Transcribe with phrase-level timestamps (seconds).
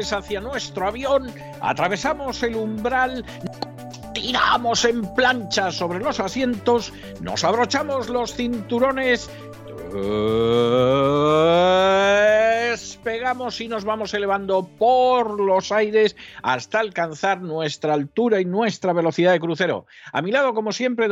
[0.00, 3.24] Hacia nuestro avión, atravesamos el umbral,
[4.14, 9.30] tiramos en plancha sobre los asientos, nos abrochamos los cinturones,
[12.70, 19.32] despegamos y nos vamos elevando por los aires hasta alcanzar nuestra altura y nuestra velocidad
[19.32, 19.86] de crucero.
[20.12, 21.08] A mi lado, como siempre,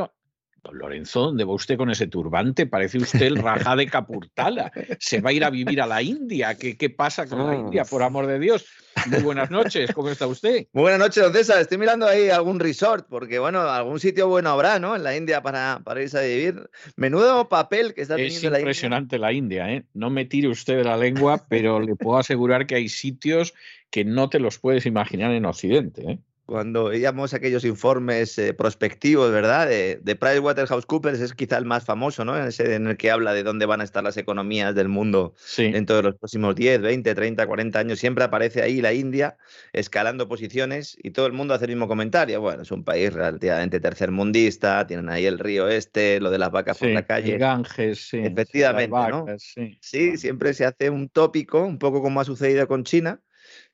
[0.63, 2.67] Don Lorenzo, ¿dónde va usted con ese turbante?
[2.67, 4.73] Parece usted el Rajá de Capurtala.
[4.99, 6.57] Se va a ir a vivir a la India.
[6.57, 8.67] ¿Qué, qué pasa con la India, por amor de Dios?
[9.07, 10.67] Muy buenas noches, ¿cómo está usted?
[10.73, 11.61] Muy buenas noches, don César.
[11.61, 14.97] Estoy mirando ahí algún resort, porque bueno, algún sitio bueno habrá, ¿no?
[14.97, 16.69] En la India para, para irse a vivir.
[16.97, 19.85] Menudo papel que está teniendo la impresionante la India, ¿eh?
[19.95, 23.55] No me tire usted de la lengua, pero le puedo asegurar que hay sitios
[23.91, 26.19] que no te los puedes imaginar en Occidente, ¿eh?
[26.49, 29.69] Cuando veíamos aquellos informes eh, prospectivos, ¿verdad?
[29.69, 32.39] De, de PricewaterhouseCoopers es quizá el más famoso, ¿no?
[32.39, 35.85] Ese en el que habla de dónde van a estar las economías del mundo en
[35.85, 37.99] todos los próximos 10, 20, 30, 40 años.
[37.99, 39.37] Siempre aparece ahí la India
[39.75, 42.41] escalando posiciones y todo el mundo hace el mismo comentario.
[42.41, 46.79] Bueno, es un país relativamente tercermundista, tienen ahí el río este, lo de las vacas
[46.79, 47.35] por la calle.
[47.35, 48.21] El Ganges, sí.
[48.21, 49.27] Efectivamente, ¿no?
[49.37, 49.77] Sí.
[49.83, 53.21] sí, siempre se hace un tópico, un poco como ha sucedido con China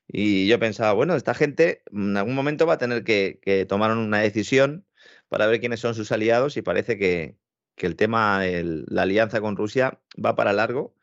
[0.07, 4.19] y yo pensaba, bueno, esta gente en algún momento va a tener que, tomar una
[4.19, 4.85] decisión
[5.29, 7.37] para ver quiénes son sus aliados y parece que,
[7.77, 10.95] el tema, la alianza con Rusia va para largo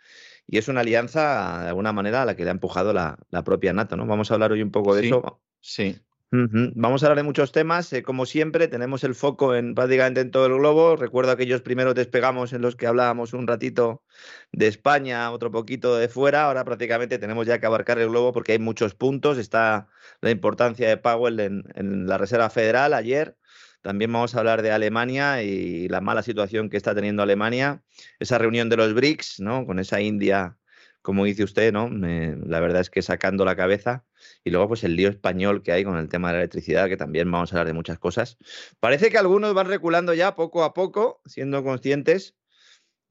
[0.46, 3.72] y es una alianza de alguna manera a la que le ha empujado la, propia
[3.72, 4.06] NATO, ¿no?
[4.06, 5.40] Vamos a hablar hoy un poco de eso.
[5.60, 5.96] Sí.
[6.34, 7.92] Vamos a hablar de muchos temas.
[7.92, 10.96] Eh, como siempre, tenemos el foco en prácticamente en todo el globo.
[10.96, 14.02] Recuerdo aquellos primeros despegamos en los que hablábamos un ratito
[14.50, 16.46] de España, otro poquito de fuera.
[16.46, 19.36] Ahora prácticamente tenemos ya que abarcar el globo porque hay muchos puntos.
[19.36, 19.88] Está
[20.22, 23.36] la importancia de Powell en, en la Reserva Federal ayer.
[23.82, 27.82] También vamos a hablar de Alemania y la mala situación que está teniendo Alemania.
[28.20, 29.66] Esa reunión de los BRICS, ¿no?
[29.66, 30.56] Con esa India,
[31.02, 31.90] como dice usted, ¿no?
[31.90, 34.06] la verdad es que sacando la cabeza.
[34.44, 36.96] Y luego, pues el lío español que hay con el tema de la electricidad, que
[36.96, 38.38] también vamos a hablar de muchas cosas.
[38.80, 42.34] Parece que algunos van reculando ya poco a poco, siendo conscientes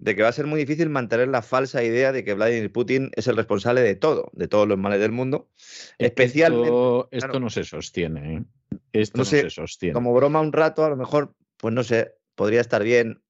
[0.01, 3.11] de que va a ser muy difícil mantener la falsa idea de que Vladimir Putin
[3.15, 5.47] es el responsable de todo, de todos los males del mundo.
[5.99, 6.69] Especialmente.
[7.11, 8.37] Esto, no se sostiene.
[8.37, 8.43] ¿eh?
[8.93, 9.93] Esto no, se sostiene.
[9.93, 13.21] Como broma un rato, a lo mejor, pues no sé, podría estar bien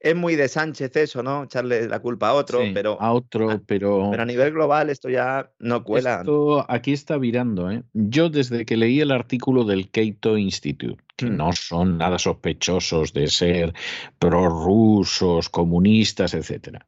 [0.00, 1.44] es muy de Sánchez eso, ¿no?
[1.44, 3.00] Echarle la culpa a otro, pero.
[3.00, 4.08] A otro, pero.
[4.10, 6.18] Pero a nivel global esto ya no cuela.
[6.20, 7.82] Esto aquí está virando, ¿eh?
[7.92, 11.36] Yo desde que leí el artículo del Cato Institute, que mm.
[11.36, 13.72] no son nada sospechosos de ser
[14.18, 16.86] prorrusos, comunistas, etcétera,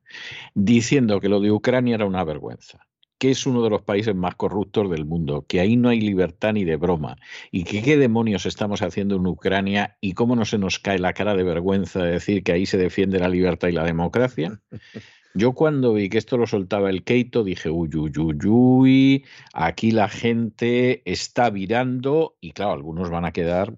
[0.55, 2.88] diciendo que lo de Ucrania era una vergüenza
[3.19, 6.53] que es uno de los países más corruptos del mundo, que ahí no hay libertad
[6.53, 7.17] ni de broma,
[7.51, 11.13] y que qué demonios estamos haciendo en Ucrania y cómo no se nos cae la
[11.13, 14.61] cara de vergüenza de decir que ahí se defiende la libertad y la democracia.
[15.35, 19.91] Yo cuando vi que esto lo soltaba el Keito dije, uy, uy, uy, uy, aquí
[19.91, 23.77] la gente está virando y claro, algunos van a quedar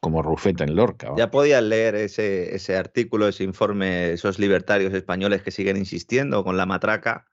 [0.00, 1.14] como rufeta en Lorca.
[1.16, 6.56] Ya podían leer ese, ese artículo, ese informe, esos libertarios españoles que siguen insistiendo con
[6.56, 7.26] la matraca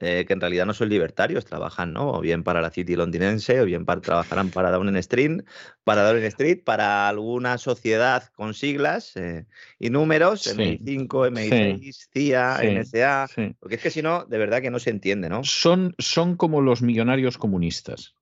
[0.00, 2.12] eh, que en realidad no son libertarios, trabajan, ¿no?
[2.12, 5.42] O bien para la City londinense, o bien para, trabajarán para Downing Street,
[5.84, 9.44] para Downing Street, para alguna sociedad con siglas eh,
[9.78, 14.78] y números, MI5, MI6, CIA, NSA, porque es que si no, de verdad que no
[14.78, 15.44] se entiende, ¿no?
[15.44, 18.14] Son, son como los millonarios comunistas.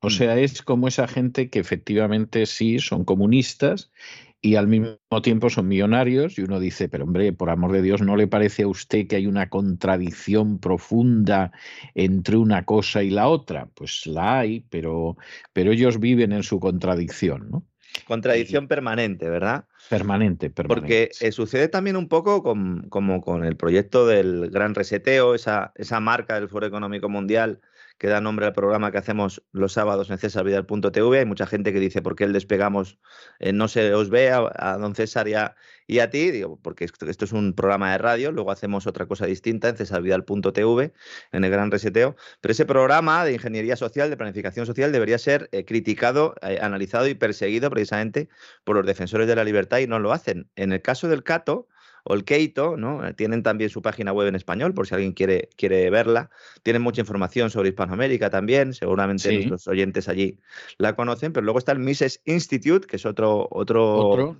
[0.00, 0.10] O mm.
[0.10, 3.90] sea, es como esa gente que efectivamente sí son comunistas
[4.40, 8.02] y al mismo tiempo son millonarios y uno dice, pero hombre, por amor de Dios,
[8.02, 11.50] ¿no le parece a usted que hay una contradicción profunda
[11.94, 13.68] entre una cosa y la otra?
[13.74, 15.16] Pues la hay, pero,
[15.52, 17.64] pero ellos viven en su contradicción, ¿no?
[18.06, 19.64] Contradicción permanente, ¿verdad?
[19.88, 20.80] Permanente, permanente.
[20.80, 25.98] Porque eh, sucede también un poco como con el proyecto del Gran Reseteo, esa, esa
[25.98, 27.60] marca del Foro Económico Mundial
[27.98, 31.18] que da nombre al programa que hacemos los sábados en cesarvidal.tv.
[31.18, 32.98] Hay mucha gente que dice por qué el despegamos
[33.40, 37.32] eh, no se os ve a, don César y a, ti, digo, porque esto, es
[37.32, 40.92] un programa de radio, luego hacemos otra cosa distinta en cesarvidal.tv,
[41.32, 45.48] en el gran reseteo, pero ese programa de ingeniería social, de planificación social, debería ser
[45.52, 48.28] eh, criticado, eh, analizado y perseguido precisamente
[48.64, 50.48] por los defensores de la libertad y no lo hacen.
[50.54, 51.68] En el caso del Cato,
[52.08, 53.06] o el Keito, ¿no?
[53.06, 56.30] Eh, tienen también su página web en español, por si alguien quiere, quiere verla.
[56.62, 60.38] Tienen mucha información sobre Hispanoamérica también, seguramente nuestros oyentes allí
[60.78, 64.38] la conocen, pero luego está el Mises Institute, que es otro, otro,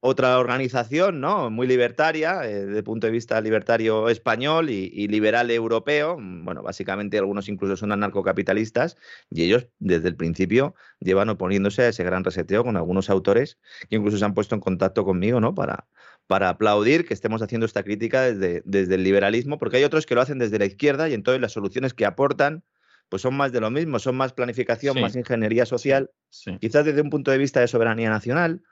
[0.00, 1.50] otra organización, ¿no?
[1.50, 6.16] Muy libertaria, eh, desde el punto de vista libertario español y, liberal europeo.
[6.18, 8.96] Bueno, básicamente algunos incluso son anarcocapitalistas
[9.28, 13.58] y ellos desde el principio llevan oponiéndose a ese gran reseteo con algunos autores
[13.90, 15.54] que incluso se han puesto en contacto conmigo, ¿no?
[15.54, 15.86] Para,
[16.30, 20.14] para aplaudir que estemos haciendo esta crítica desde, desde el liberalismo, porque hay otros que
[20.14, 22.62] lo hacen desde la izquierda y entonces las soluciones que aportan
[23.08, 26.12] pues son más de lo mismo, son más planificación, más ingeniería social,
[26.60, 28.62] quizás desde un punto de vista de soberanía nacional,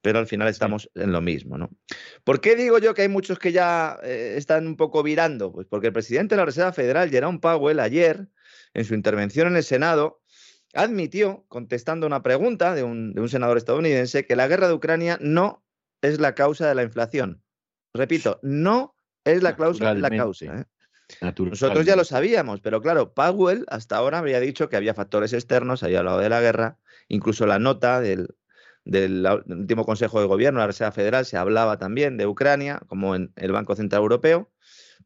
[0.00, 1.68] pero al final estamos en lo mismo, ¿no?
[2.24, 5.52] ¿Por qué digo yo que hay muchos que ya eh, están un poco virando?
[5.52, 8.28] Pues porque el presidente de la Reserva Federal, Jerome Powell, ayer,
[8.72, 10.22] en su intervención en el Senado,
[10.72, 15.18] admitió, contestando una pregunta de un, de un senador estadounidense, que la guerra de Ucrania
[15.20, 15.64] no
[16.04, 17.42] es la causa de la inflación.
[17.94, 18.94] Repito, no
[19.24, 20.44] es la causa la causa.
[20.44, 20.64] ¿eh?
[21.38, 25.82] Nosotros ya lo sabíamos, pero claro, Powell hasta ahora había dicho que había factores externos,
[25.82, 28.34] había hablado de la guerra, incluso la nota del,
[28.84, 33.52] último Consejo de Gobierno, la Reserva Federal, se hablaba también de Ucrania, como en el
[33.52, 34.52] Banco Central Europeo,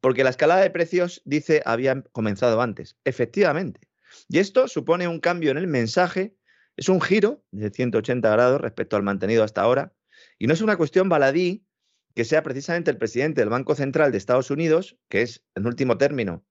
[0.01, 2.97] porque la escalada de precios, dice, había comenzado antes.
[3.05, 3.81] Efectivamente.
[4.29, 6.37] Y esto supone un cambio en el mensaje,
[6.77, 9.93] es un giro de 180 grados respecto al mantenido hasta ahora,
[10.39, 11.67] y no es una cuestión baladí
[12.15, 15.99] que sea precisamente el presidente del Banco Central de Estados Unidos, que es, en último
[15.99, 16.45] término,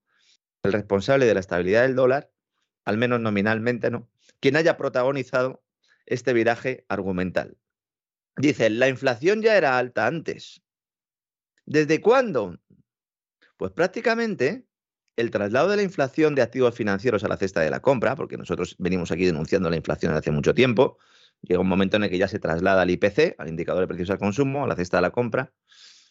[0.62, 2.30] el responsable de la estabilidad del dólar,
[2.84, 4.08] al menos nominalmente, ¿no?
[4.40, 5.62] Quien haya protagonizado
[6.06, 7.58] este viraje argumental.
[8.36, 10.62] Dice, la inflación ya era alta antes.
[11.66, 12.58] ¿Desde cuándo?
[13.56, 14.66] Pues prácticamente
[15.16, 18.38] el traslado de la inflación de activos financieros a la cesta de la compra, porque
[18.38, 20.98] nosotros venimos aquí denunciando la inflación hace mucho tiempo,
[21.42, 24.10] llega un momento en el que ya se traslada al IPC, al indicador de precios
[24.10, 25.52] al consumo, a la cesta de la compra,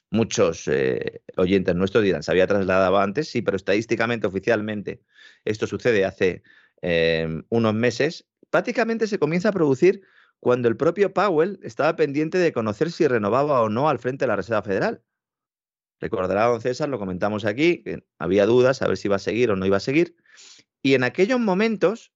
[0.10, 5.02] Muchos eh, oyentes nuestros dirán, se había trasladado antes, sí, pero estadísticamente, oficialmente,
[5.44, 6.44] esto sucede hace
[6.82, 8.26] em, unos meses.
[8.50, 10.02] Prácticamente se comienza a producir
[10.40, 14.28] cuando el propio Powell estaba pendiente de conocer si renovaba o no al frente de
[14.28, 15.04] la Reserva Federal.
[16.00, 19.52] Recordará don César, lo comentamos aquí, que había dudas a ver si iba a seguir
[19.52, 20.16] o no iba a seguir.
[20.82, 22.14] Y en aquellos momentos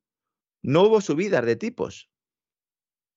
[0.61, 2.10] no hubo subidas de tipos,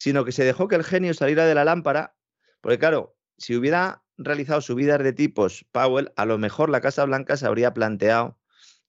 [0.05, 2.15] sino que se dejó que el genio saliera de la lámpara,
[2.61, 7.39] porque claro, si hubiera realizado subidas de tipos Powell, a lo mejor la Casa Blanca
[7.39, 8.39] se habría planteado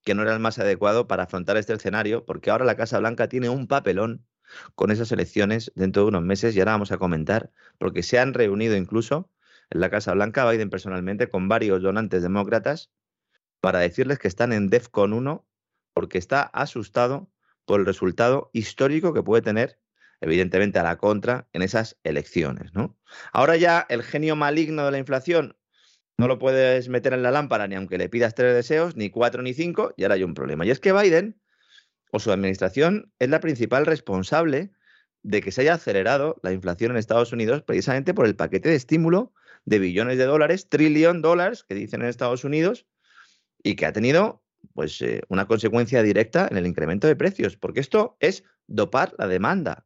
[0.03, 3.29] que no era el más adecuado para afrontar este escenario, porque ahora la Casa Blanca
[3.29, 4.27] tiene un papelón
[4.75, 8.33] con esas elecciones dentro de unos meses y ahora vamos a comentar, porque se han
[8.33, 9.31] reunido incluso
[9.69, 12.91] en la Casa Blanca Biden personalmente con varios donantes demócratas
[13.61, 15.47] para decirles que están en DEFCON 1
[15.93, 17.31] porque está asustado
[17.63, 19.79] por el resultado histórico que puede tener,
[20.21, 22.73] evidentemente a la contra, en esas elecciones.
[22.73, 22.97] ¿no?
[23.31, 25.57] Ahora ya el genio maligno de la inflación
[26.17, 29.41] no lo puedes meter en la lámpara ni aunque le pidas tres deseos, ni cuatro
[29.41, 30.65] ni cinco, y ahora hay un problema.
[30.65, 31.39] Y es que Biden
[32.11, 34.71] o su administración es la principal responsable
[35.23, 38.75] de que se haya acelerado la inflación en Estados Unidos precisamente por el paquete de
[38.75, 39.33] estímulo
[39.65, 42.85] de billones de dólares, trillón dólares, que dicen en Estados Unidos,
[43.63, 44.43] y que ha tenido
[44.73, 49.27] pues, eh, una consecuencia directa en el incremento de precios, porque esto es dopar la
[49.27, 49.84] demanda.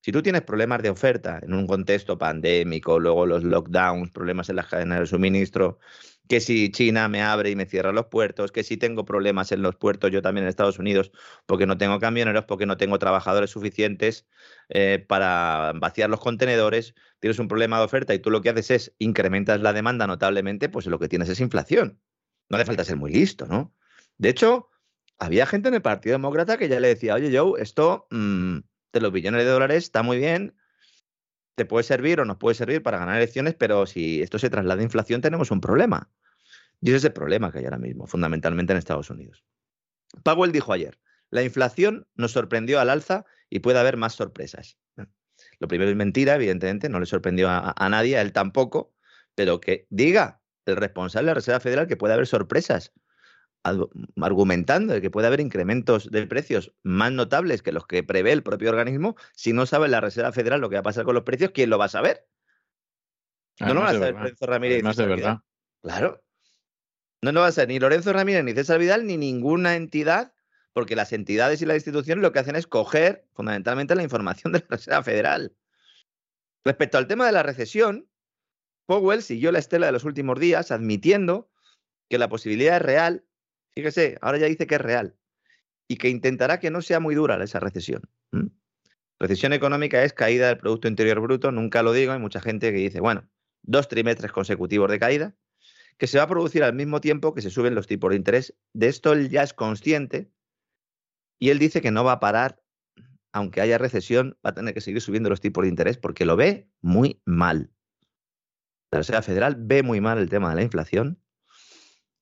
[0.00, 4.56] Si tú tienes problemas de oferta en un contexto pandémico, luego los lockdowns, problemas en
[4.56, 5.78] las cadenas de suministro,
[6.28, 9.62] que si China me abre y me cierra los puertos, que si tengo problemas en
[9.62, 11.10] los puertos, yo también en Estados Unidos,
[11.46, 14.26] porque no tengo camioneros, porque no tengo trabajadores suficientes
[14.68, 18.70] eh, para vaciar los contenedores, tienes un problema de oferta y tú lo que haces
[18.70, 21.98] es incrementas la demanda notablemente, pues lo que tienes es inflación.
[22.50, 23.74] No hace falta ser muy listo, ¿no?
[24.18, 24.68] De hecho,
[25.18, 28.58] había gente en el Partido Demócrata que ya le decía, oye, Joe, esto mm,
[28.92, 30.54] de los billones de dólares está muy bien,
[31.54, 34.80] te puede servir o nos puede servir para ganar elecciones, pero si esto se traslada
[34.80, 36.10] a inflación tenemos un problema.
[36.80, 39.44] Y ese es el problema que hay ahora mismo, fundamentalmente en Estados Unidos.
[40.22, 40.98] Powell dijo ayer,
[41.30, 44.78] la inflación nos sorprendió al alza y puede haber más sorpresas.
[45.58, 48.94] Lo primero es mentira, evidentemente, no le sorprendió a, a nadie, a él tampoco,
[49.34, 52.92] pero que diga el responsable de la Reserva Federal que puede haber sorpresas
[53.62, 58.42] argumentando de que puede haber incrementos de precios más notables que los que prevé el
[58.42, 61.24] propio organismo, si no sabe la Reserva Federal lo que va a pasar con los
[61.24, 62.26] precios, ¿quién lo va a saber?
[63.60, 64.82] no lo va a saber Lorenzo Ramírez.
[64.82, 65.38] Más de verdad.
[65.82, 66.22] Claro.
[67.22, 70.32] No lo va a ser ni Lorenzo Ramírez, ni César Vidal, ni ninguna entidad,
[70.72, 74.60] porque las entidades y las instituciones lo que hacen es coger fundamentalmente la información de
[74.60, 75.56] la Reserva Federal.
[76.64, 78.08] Respecto al tema de la recesión,
[78.86, 81.50] Powell siguió la estela de los últimos días admitiendo
[82.08, 83.24] que la posibilidad es real
[83.78, 85.14] Fíjese, ahora ya dice que es real
[85.86, 88.02] y que intentará que no sea muy dura esa recesión.
[89.20, 92.78] Recesión económica es caída del Producto Interior Bruto, nunca lo digo, hay mucha gente que
[92.78, 93.30] dice, bueno,
[93.62, 95.36] dos trimestres consecutivos de caída,
[95.96, 98.52] que se va a producir al mismo tiempo que se suben los tipos de interés.
[98.72, 100.28] De esto él ya es consciente
[101.38, 102.60] y él dice que no va a parar,
[103.32, 106.34] aunque haya recesión, va a tener que seguir subiendo los tipos de interés porque lo
[106.34, 107.70] ve muy mal.
[108.90, 111.22] La Reserva Federal ve muy mal el tema de la inflación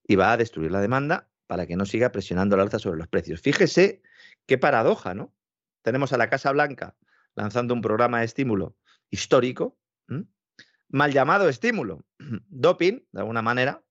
[0.06, 3.08] y va a destruir la demanda para que no siga presionando el alza sobre los
[3.08, 3.40] precios.
[3.40, 4.02] Fíjese
[4.46, 5.34] qué paradoja, ¿no?
[5.82, 6.96] Tenemos a la Casa Blanca
[7.34, 8.76] lanzando un programa de estímulo
[9.10, 9.78] histórico,
[10.88, 12.04] mal llamado estímulo,
[12.48, 13.82] doping, de alguna manera,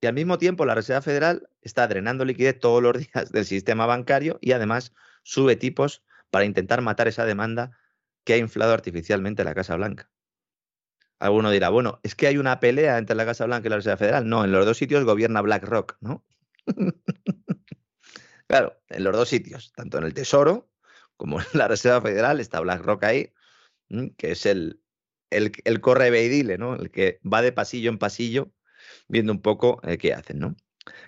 [0.00, 3.86] y al mismo tiempo la Reserva Federal está drenando liquidez todos los días del sistema
[3.86, 4.92] bancario y además
[5.22, 7.76] sube tipos para intentar matar esa demanda
[8.24, 10.10] que ha inflado artificialmente la Casa Blanca.
[11.18, 13.96] Alguno dirá, bueno, es que hay una pelea entre la Casa Blanca y la Reserva
[13.96, 14.28] Federal.
[14.28, 16.24] No, en los dos sitios gobierna BlackRock, ¿no?
[18.46, 20.70] claro, en los dos sitios, tanto en el Tesoro
[21.16, 23.32] como en la Reserva Federal, está BlackRock ahí,
[24.18, 24.82] que es el,
[25.30, 26.74] el, el correveidile, ¿no?
[26.74, 28.52] El que va de pasillo en pasillo
[29.08, 30.56] viendo un poco eh, qué hacen, ¿no?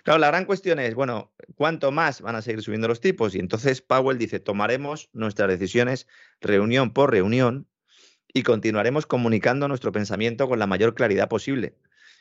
[0.03, 3.35] Claro, la gran cuestión es, bueno, ¿cuánto más van a seguir subiendo los tipos?
[3.35, 6.09] Y entonces Powell dice, tomaremos nuestras decisiones
[6.41, 7.69] reunión por reunión
[8.33, 11.77] y continuaremos comunicando nuestro pensamiento con la mayor claridad posible.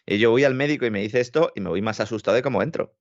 [0.06, 2.44] Y yo voy al médico y me dice esto y me voy más asustado de
[2.44, 2.96] cómo entro.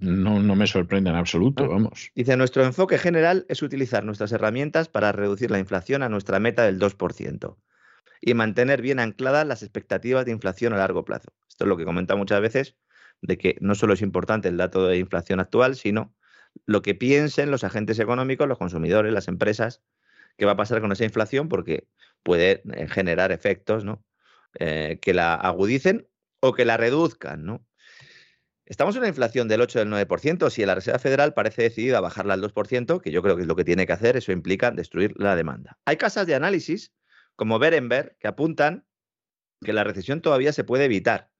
[0.00, 2.10] No, no me sorprende en absoluto, vamos.
[2.14, 6.64] Dice, nuestro enfoque general es utilizar nuestras herramientas para reducir la inflación a nuestra meta
[6.64, 7.56] del 2%
[8.22, 11.32] y mantener bien ancladas las expectativas de inflación a largo plazo.
[11.48, 12.76] Esto es lo que comenta muchas veces,
[13.22, 16.14] de que no solo es importante el dato de inflación actual, sino
[16.66, 19.82] lo que piensen los agentes económicos, los consumidores, las empresas,
[20.36, 21.86] qué va a pasar con esa inflación, porque
[22.22, 24.04] puede eh, generar efectos ¿no?
[24.58, 26.08] Eh, que la agudicen
[26.40, 27.44] o que la reduzcan.
[27.44, 27.66] ¿no?
[28.70, 30.48] Estamos en una inflación del 8 del 9%.
[30.48, 33.48] Si la Reserva Federal parece decidida a bajarla al 2%, que yo creo que es
[33.48, 35.76] lo que tiene que hacer, eso implica destruir la demanda.
[35.86, 36.92] Hay casas de análisis
[37.34, 38.86] como Berenberg que apuntan
[39.60, 41.30] que la recesión todavía se puede evitar.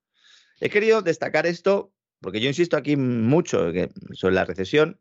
[0.60, 3.70] He querido destacar esto porque yo insisto aquí mucho
[4.12, 5.00] sobre la recesión.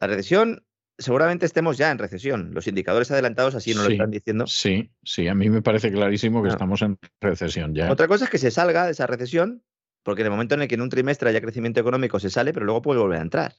[0.00, 0.64] La recesión,
[0.96, 2.54] seguramente estemos ya en recesión.
[2.54, 4.46] Los indicadores adelantados así nos lo están diciendo.
[4.46, 7.90] Sí, sí, a mí me parece clarísimo que estamos en recesión ya.
[7.90, 9.64] Otra cosa es que se salga de esa recesión,
[10.04, 12.52] porque en el momento en el que en un trimestre haya crecimiento económico se sale,
[12.52, 13.54] pero luego puede volver a entrar.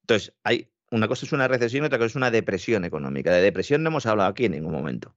[0.00, 3.30] Entonces, hay una cosa es una recesión y otra cosa es una depresión económica.
[3.30, 5.14] De depresión no hemos hablado aquí en ningún momento.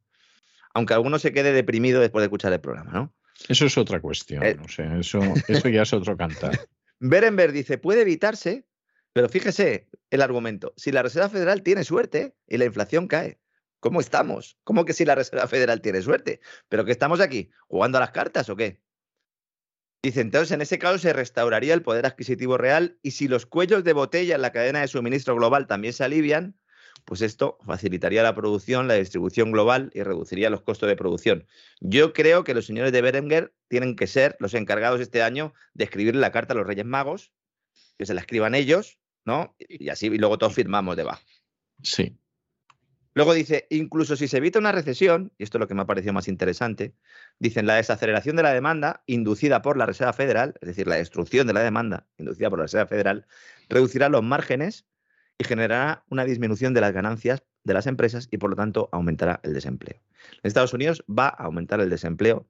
[0.74, 3.14] Aunque alguno se quede deprimido después de escuchar el programa, ¿no?
[3.48, 4.58] Eso es otra cuestión, eh,
[5.00, 6.60] eso, eso ya es otro cantar.
[7.00, 8.66] Berenberg dice, puede evitarse,
[9.14, 13.40] pero fíjese el argumento, si la Reserva Federal tiene suerte y la inflación cae,
[13.80, 14.58] ¿cómo estamos?
[14.64, 16.40] ¿Cómo que si la Reserva Federal tiene suerte?
[16.70, 17.50] ¿Pero que estamos aquí?
[17.68, 18.80] ¿Jugando a las cartas o qué?
[20.04, 23.84] Dice, entonces en ese caso se restauraría el poder adquisitivo real y si los cuellos
[23.84, 26.58] de botella en la cadena de suministro global también se alivian,
[27.06, 31.46] pues esto facilitaría la producción, la distribución global y reduciría los costos de producción.
[31.80, 35.84] Yo creo que los señores de Berenguer tienen que ser los encargados este año de
[35.84, 37.32] escribirle la carta a los Reyes Magos,
[37.98, 39.56] que se la escriban ellos, ¿no?
[39.60, 41.22] Y así y luego todos firmamos debajo.
[41.84, 42.18] Sí.
[43.14, 45.86] Luego dice, incluso si se evita una recesión, y esto es lo que me ha
[45.86, 46.96] parecido más interesante,
[47.40, 51.46] dicen la desaceleración de la demanda inducida por la Reserva Federal, es decir, la destrucción
[51.46, 53.28] de la demanda inducida por la Reserva Federal,
[53.68, 54.86] reducirá los márgenes
[55.38, 59.40] y generará una disminución de las ganancias de las empresas y por lo tanto aumentará
[59.44, 60.02] el desempleo.
[60.44, 62.48] En Estados Unidos va a aumentar el desempleo,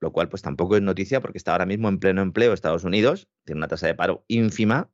[0.00, 3.28] lo cual pues tampoco es noticia porque está ahora mismo en pleno empleo Estados Unidos,
[3.44, 4.90] tiene una tasa de paro ínfima,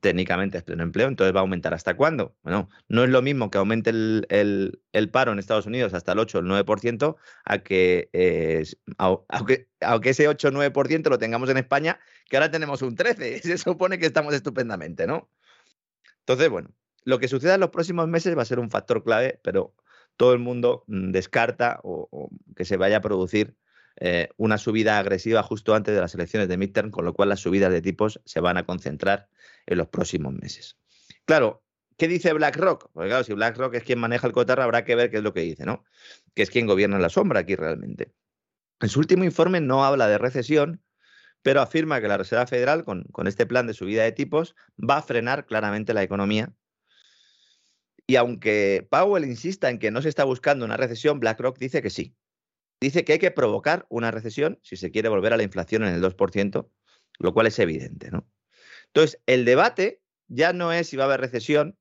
[0.00, 2.36] técnicamente es pleno empleo, entonces va a aumentar hasta cuándo?
[2.42, 6.38] Bueno, no es lo mismo que aumente el, paro en Estados Unidos hasta el 8
[6.38, 8.64] o el 9% a que, eh,
[8.98, 11.98] aunque, aunque ese 8 o 9% lo tengamos en España,
[12.28, 15.30] que ahora tenemos un 13%, se supone que estamos estupendamente, ¿no?
[16.20, 16.70] Entonces, bueno,
[17.04, 19.74] lo que suceda en los próximos meses va a ser un factor clave, pero
[20.16, 23.56] todo el mundo mm, descarta o, que se vaya a producir
[23.98, 27.40] eh, una subida agresiva justo antes de las elecciones de midterm, con lo cual las
[27.40, 29.28] subidas de tipos se van a concentrar
[29.66, 30.76] en los próximos meses.
[31.24, 31.64] Claro,
[31.96, 32.90] ¿qué dice BlackRock?
[32.92, 35.32] Porque claro, si BlackRock es quien maneja el cotarro, habrá que ver qué es lo
[35.32, 35.84] que dice, ¿no?
[36.34, 38.12] Que es quien gobierna la sombra aquí realmente.
[38.80, 40.82] En su último informe no habla de recesión,
[41.42, 45.02] pero afirma que la Reserva Federal, con, este plan de subida de tipos, va a
[45.02, 46.52] frenar claramente la economía.
[48.06, 51.90] Y aunque Powell insista en que no se está buscando una recesión, BlackRock dice que
[51.90, 52.14] sí.
[52.80, 55.94] Dice que hay que provocar una recesión si se quiere volver a la inflación en
[55.94, 56.68] el 2%,
[57.18, 58.10] lo cual es evidente.
[58.10, 58.28] ¿no?
[58.88, 61.78] Entonces, el debate ya no es si va a haber recesión,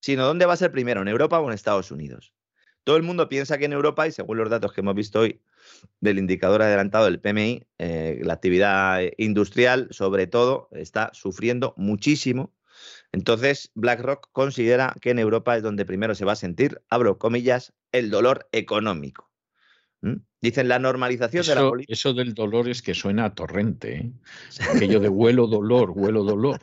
[0.00, 2.34] sino dónde va a ser primero, en Europa o en Estados Unidos.
[2.84, 5.40] Todo el mundo piensa que en Europa, y según los datos que hemos visto hoy
[6.00, 12.52] del indicador adelantado del PMI, eh, la actividad industrial, sobre todo, está sufriendo muchísimo.
[13.12, 17.72] Entonces, BlackRock considera que en Europa es donde primero se va a sentir, abro comillas,
[17.92, 19.31] el dolor económico.
[20.02, 20.16] ¿Mm?
[20.40, 21.92] Dicen la normalización de la política.
[21.92, 23.96] Eso del dolor es que suena a torrente.
[23.96, 24.12] ¿eh?
[24.74, 26.60] Aquello de huelo dolor, huelo dolor.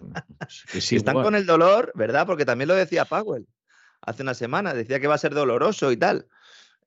[0.47, 2.27] si están con el dolor, ¿verdad?
[2.27, 3.47] Porque también lo decía Powell
[4.01, 6.27] hace una semana, decía que va a ser doloroso y tal.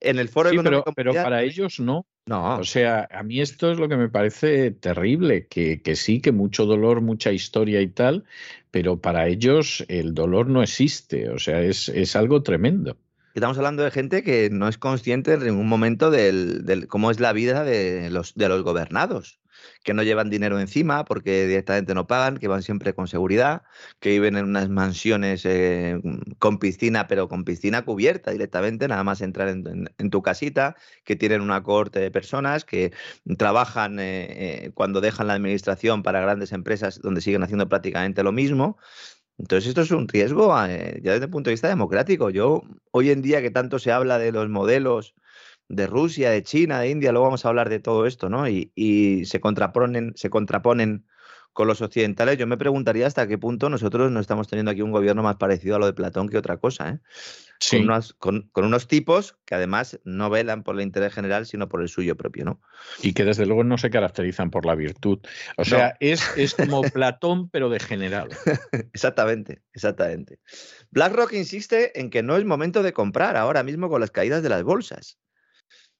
[0.00, 2.06] En el foro sí, pero, pero, para ellos no.
[2.26, 2.58] No.
[2.58, 6.32] O sea, a mí esto es lo que me parece terrible, que, que sí, que
[6.32, 8.24] mucho dolor, mucha historia y tal,
[8.70, 11.30] pero para ellos el dolor no existe.
[11.30, 12.96] O sea, es, es algo tremendo.
[13.34, 17.32] Estamos hablando de gente que no es consciente en ningún momento del, cómo es la
[17.32, 19.40] vida de los, de los gobernados
[19.82, 23.62] que no llevan dinero encima porque directamente no pagan, que van siempre con seguridad,
[24.00, 26.00] que viven en unas mansiones eh,
[26.38, 31.40] con piscina, pero con piscina cubierta directamente, nada más entrar en, tu casita, que tienen
[31.40, 32.92] una cohorte de personas que
[33.38, 38.32] trabajan eh, eh, cuando dejan la administración para grandes empresas donde siguen haciendo prácticamente lo
[38.32, 38.78] mismo.
[39.38, 40.66] Entonces esto es un riesgo ya
[41.12, 42.30] desde el punto de vista democrático.
[42.30, 45.14] Yo hoy en día que tanto se habla de los modelos
[45.68, 48.46] de Rusia, de China, de India, luego vamos a hablar de todo esto, ¿no?
[48.48, 51.06] Y, se contraponen, se contraponen
[51.52, 52.38] con los occidentales.
[52.38, 55.76] Yo me preguntaría hasta qué punto nosotros no estamos teniendo aquí un gobierno más parecido
[55.76, 56.98] a lo de Platón que otra cosa, ¿eh?
[57.60, 57.86] Sí.
[58.18, 62.16] Con, unos tipos que además no velan por el interés general, sino por el suyo
[62.16, 62.60] propio, ¿no?
[63.02, 65.20] Y que desde luego no se caracterizan por la virtud.
[65.56, 68.30] O sea, es, es como Platón, pero de general.
[68.92, 70.40] exactamente, exactamente.
[70.90, 74.48] BlackRock insiste en que no es momento de comprar ahora mismo con las caídas de
[74.48, 75.20] las bolsas.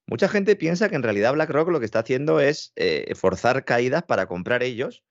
[0.06, 4.02] Mucha gente piensa que en realidad BlackRock lo que está haciendo es eh, forzar caídas
[4.02, 5.04] para comprar ellos.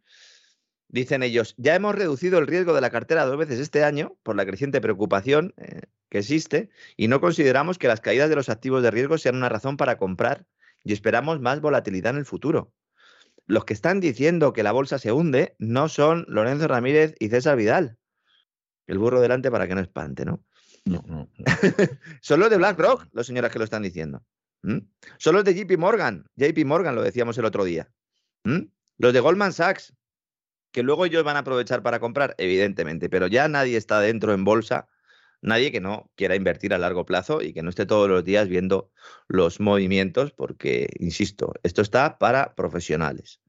[0.91, 4.36] Dicen ellos, ya hemos reducido el riesgo de la cartera dos veces este año por
[4.36, 8.84] la creciente preocupación eh, que existe y no consideramos que las caídas de los activos
[8.84, 10.45] de riesgo sean una razón para comprar
[10.84, 12.73] y esperamos más volatilidad en el futuro.
[13.47, 17.56] Los que están diciendo que la bolsa se hunde no son Lorenzo Ramírez y César
[17.56, 17.97] Vidal.
[18.86, 20.43] El burro delante para que no espante, ¿no?
[20.84, 21.30] No, no.
[22.21, 24.25] son los de BlackRock, los señores que lo están diciendo.
[25.17, 27.89] Son los de JP Morgan, JP Morgan lo decíamos el otro día.
[28.97, 29.93] Los de Goldman Sachs,
[30.71, 34.43] que luego ellos van a aprovechar para comprar, evidentemente, pero ya nadie está dentro en
[34.43, 34.88] bolsa,
[35.41, 38.47] nadie que no quiera invertir a largo plazo y que no esté todos los días
[38.47, 38.91] viendo
[39.27, 43.41] los movimientos, porque, insisto, esto está para profesionales.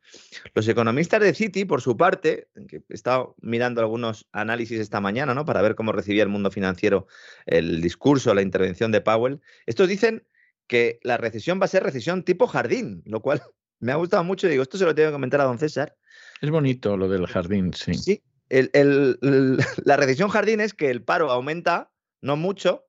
[0.54, 5.34] Los economistas de Citi, por su parte, que he estado mirando algunos análisis esta mañana,
[5.34, 5.44] ¿no?
[5.44, 7.06] Para ver cómo recibía el mundo financiero
[7.46, 10.26] el discurso, la intervención de Powell, estos dicen
[10.66, 13.42] que la recesión va a ser recesión tipo jardín, lo cual
[13.78, 14.48] me ha gustado mucho.
[14.48, 15.96] Digo, esto se lo tengo que comentar a don César.
[16.42, 17.94] Es bonito lo del jardín, sí.
[17.94, 22.84] Sí, la recesión jardín es que el paro aumenta, no mucho,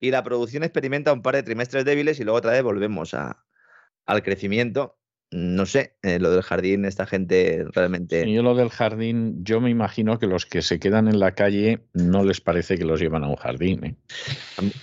[0.00, 4.22] y la producción experimenta un par de trimestres débiles y luego otra vez volvemos al
[4.22, 4.98] crecimiento
[5.32, 8.30] no sé, eh, lo del jardín, esta gente realmente.
[8.30, 11.80] yo lo del jardín, yo me imagino que los que se quedan en la calle
[11.94, 13.84] no les parece que los llevan a un jardín.
[13.84, 13.94] ¿eh?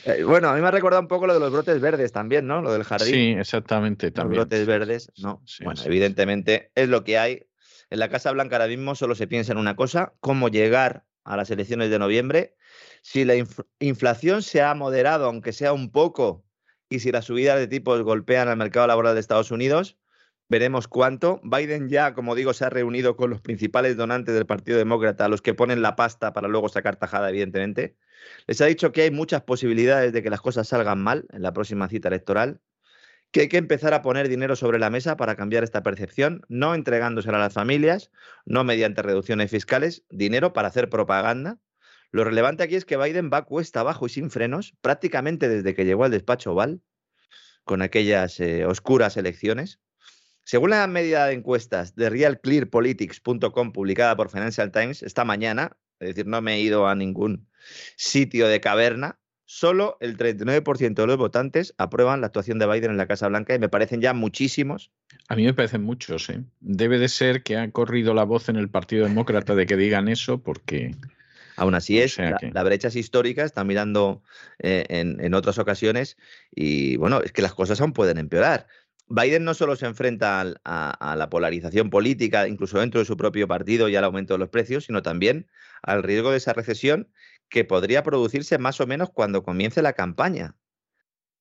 [0.05, 2.47] Eh, bueno, a mí me ha recordado un poco lo de los brotes verdes también,
[2.47, 2.61] ¿no?
[2.61, 3.13] Lo del jardín.
[3.13, 4.11] Sí, exactamente.
[4.11, 4.39] También.
[4.39, 5.43] Los brotes verdes, no.
[5.63, 7.45] bueno, evidentemente es lo que hay.
[7.89, 11.37] En la Casa Blanca ahora mismo solo se piensa en una cosa: cómo llegar a
[11.37, 12.55] las elecciones de noviembre.
[13.01, 13.35] Si la
[13.79, 16.45] inflación se ha moderado, aunque sea un poco,
[16.89, 19.99] y si las subidas de tipos golpean al mercado laboral de Estados Unidos
[20.49, 21.39] Veremos cuánto.
[21.43, 25.43] Biden ya, como digo, se ha reunido con los principales donantes del Partido Demócrata, los
[25.43, 27.97] que ponen la pasta para luego sacar tajada, evidentemente.
[28.47, 31.53] Les ha dicho que hay muchas posibilidades de que las cosas salgan mal en la
[31.53, 32.61] próxima cita electoral,
[33.31, 36.73] que hay que empezar a poner dinero sobre la mesa para cambiar esta percepción, no
[36.73, 38.11] entregándosela a las familias,
[38.45, 41.59] no mediante reducciones fiscales, dinero para hacer propaganda.
[42.11, 45.85] Lo relevante aquí es que Biden va cuesta abajo y sin frenos, prácticamente desde que
[45.85, 46.81] llegó al despacho Oval,
[47.63, 49.79] con aquellas eh, oscuras elecciones.
[50.43, 56.25] Según la medida de encuestas de realclearpolitics.com publicada por Financial Times esta mañana, es decir,
[56.25, 57.47] no me he ido a ningún
[57.95, 59.19] sitio de caverna,
[59.51, 63.55] solo el 39% de los votantes aprueban la actuación de Biden en la Casa Blanca
[63.55, 64.91] y me parecen ya muchísimos.
[65.27, 66.29] A mí me parecen muchos.
[66.29, 66.43] ¿eh?
[66.59, 70.07] Debe de ser que ha corrido la voz en el Partido Demócrata de que digan
[70.07, 70.95] eso porque...
[71.55, 74.23] Aún así es, la, brecha es histórica, está mirando
[74.59, 76.15] eh, en, en, otras ocasiones
[76.55, 78.65] y bueno, es que las cosas aún pueden empeorar.
[79.09, 83.89] Biden no solo se enfrenta a, la polarización política, incluso dentro de su propio partido
[83.89, 85.47] y al aumento de los precios, sino también
[85.81, 87.09] al riesgo de esa recesión
[87.49, 90.55] que podría producirse más o menos cuando comience la campaña.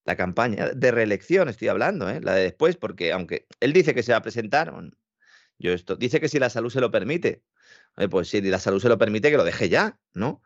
[0.04, 2.20] La campaña de reelección, estoy hablando, ¿eh?
[2.22, 4.72] la de después, porque aunque él dice que se va a presentar,
[5.58, 7.42] yo esto, dice que si la salud se lo permite,
[8.10, 10.40] pues si la salud se lo permite, que lo deje ya, ¿no?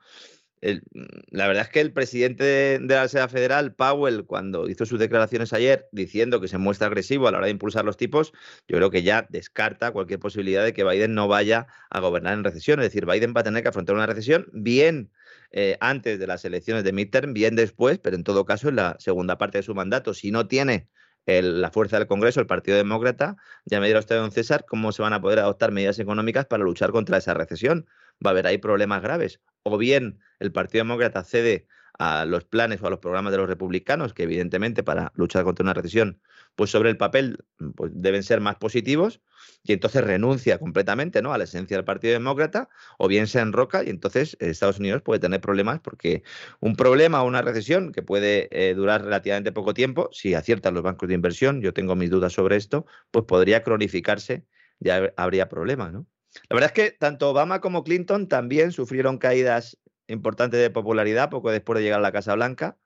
[0.63, 5.53] la verdad es que el presidente de, la Reserva Federal, Powell, cuando hizo sus declaraciones
[5.53, 8.33] ayer diciendo que se muestra agresivo a la hora de impulsar los tipos,
[8.69, 12.45] yo creo que ya descarta cualquier posibilidad de que Biden no vaya a gobernar en
[12.45, 12.79] recesión.
[12.79, 15.11] Es decir, Biden va a tener que afrontar una recesión bien
[15.53, 18.97] eh, antes de las elecciones de midterm, bien después, pero en todo caso en la
[18.99, 20.15] segunda parte de su mandato.
[20.15, 20.89] Si no tiene
[21.27, 25.03] la fuerza del Congreso, el Partido Demócrata, ya me dirá usted, don César, cómo se
[25.03, 27.87] van a poder adoptar medidas económicas para luchar contra esa recesión.
[28.25, 29.41] Va a haber ahí problemas graves.
[29.63, 31.69] O bien el Partido Demócrata cede
[32.03, 35.63] a los planes o a los programas de los republicanos, que evidentemente para luchar contra
[35.63, 36.21] una recesión,
[36.57, 37.45] pues sobre el papel
[37.77, 39.21] pues deben ser más positivos,
[39.63, 41.33] y entonces renuncia completamente ¿no?
[41.33, 45.21] a la esencia del Partido Demócrata, o bien se enroca y entonces Estados Unidos puede
[45.21, 46.25] tener problemas porque
[46.59, 50.83] un problema o una recesión que puede eh, durar relativamente poco tiempo, si aciertan los
[50.83, 54.45] bancos de inversión, yo tengo mis dudas sobre esto, pues podría cronificarse,
[54.81, 56.07] ya habría problemas, ¿no?
[56.49, 59.79] La verdad es que tanto Obama como Clinton también sufrieron caídas
[60.13, 62.79] importantes de popularidad poco después de llegar a la Casa Blanca,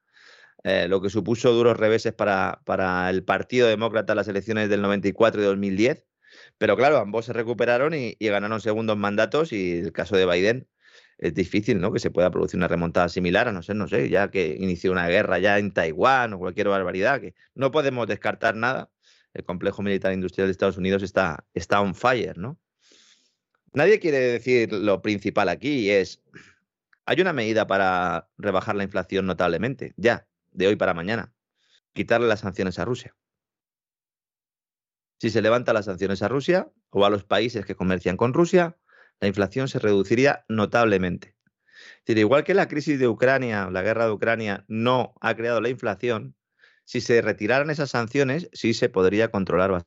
[0.63, 4.81] eh, lo que supuso duros reveses para, para, el Partido Demócrata en las elecciones del
[4.81, 6.05] 94 y 2010.
[6.57, 10.67] Pero claro, ambos se recuperaron y, ganaron segundos mandatos y el caso de Biden
[11.17, 11.91] es difícil, ¿no?
[11.91, 14.91] Que se pueda producir una remontada similar, a no ser, no sé, ya que inició
[14.91, 18.91] una guerra ya en Taiwán o cualquier barbaridad, que no podemos descartar nada.
[19.33, 22.59] El complejo militar industrial de Estados Unidos está, está on fire, ¿no?
[23.73, 26.21] Nadie quiere decir lo principal aquí, es,
[27.07, 31.33] hay una medida para rebajar la inflación notablemente, ya, de hoy para mañana,
[31.93, 33.15] quitarle las sanciones a Rusia.
[35.19, 38.77] Si se levantan las sanciones a Rusia o a los países que comercian con Rusia,
[39.21, 41.37] la inflación se reduciría notablemente.
[42.05, 46.35] Igual que la crisis de Ucrania, la guerra de Ucrania, no ha creado la inflación,
[46.83, 49.85] si se retiraran esas sanciones, sí se podría controlar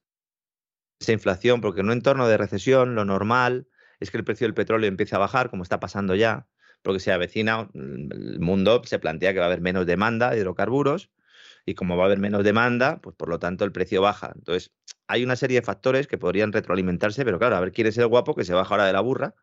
[0.98, 3.68] esa inflación, porque en un entorno de recesión lo normal
[4.00, 6.48] es que el precio del petróleo empiece a bajar, como está pasando ya,
[6.82, 11.10] porque se avecina, el mundo se plantea que va a haber menos demanda de hidrocarburos,
[11.66, 14.32] y como va a haber menos demanda, pues por lo tanto el precio baja.
[14.34, 14.72] Entonces,
[15.06, 18.06] hay una serie de factores que podrían retroalimentarse, pero claro, a ver quién es el
[18.06, 19.34] guapo que se baja ahora de la burra.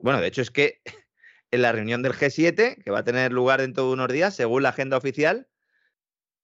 [0.00, 0.80] Bueno, de hecho es que
[1.50, 4.62] en la reunión del G7, que va a tener lugar dentro de unos días, según
[4.62, 5.48] la agenda oficial,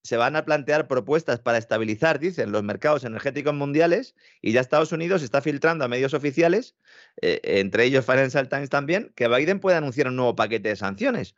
[0.03, 4.93] se van a plantear propuestas para estabilizar, dicen, los mercados energéticos mundiales y ya Estados
[4.93, 6.75] Unidos está filtrando a medios oficiales,
[7.21, 11.35] eh, entre ellos Financial Times también, que Biden puede anunciar un nuevo paquete de sanciones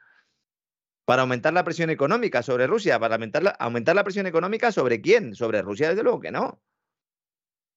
[1.04, 5.00] para aumentar la presión económica sobre Rusia, para aumentar la, aumentar la presión económica sobre
[5.00, 6.62] quién, sobre Rusia, desde luego que no.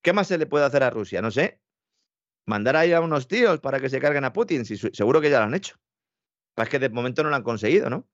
[0.04, 1.21] ¿Qué más se le puede hacer a Rusia?
[1.21, 1.60] No sé.
[2.45, 5.39] Mandar ahí a unos tíos para que se carguen a Putin, si, seguro que ya
[5.39, 5.78] lo han hecho.
[6.56, 8.08] Es que de momento no lo han conseguido, ¿no?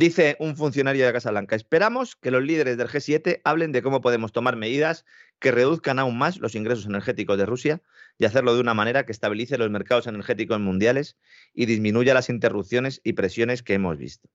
[0.00, 4.00] Dice un funcionario de Casa Blanca, esperamos que los líderes del G7 hablen de cómo
[4.00, 5.04] podemos tomar medidas
[5.40, 7.82] que reduzcan aún más los ingresos energéticos de Rusia
[8.16, 11.18] y hacerlo de una manera que estabilice los mercados energéticos mundiales
[11.52, 14.30] y disminuya las interrupciones y presiones que hemos visto.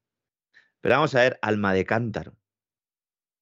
[0.82, 2.38] Pero vamos a ver, alma de cántaro.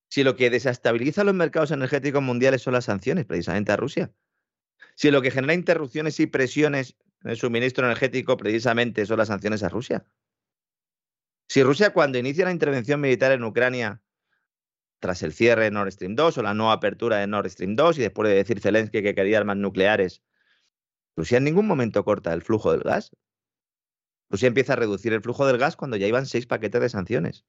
[0.07, 4.13] Si lo que desestabiliza los mercados energéticos mundiales son las sanciones precisamente a Rusia,
[4.95, 9.61] si lo que genera interrupciones y presiones en el suministro energético precisamente son las sanciones
[9.63, 10.05] a Rusia,
[11.47, 14.01] si Rusia cuando inicia la intervención militar en Ucrania,
[14.99, 17.97] tras el cierre de Nord Stream 2 o la no apertura de Nord Stream 2
[17.97, 20.23] y después de decir Zelensky que quería armas nucleares,
[21.15, 23.11] Rusia en ningún momento corta el flujo del gas.
[24.29, 27.45] Rusia empieza a reducir el flujo del gas cuando ya iban seis paquetes de sanciones.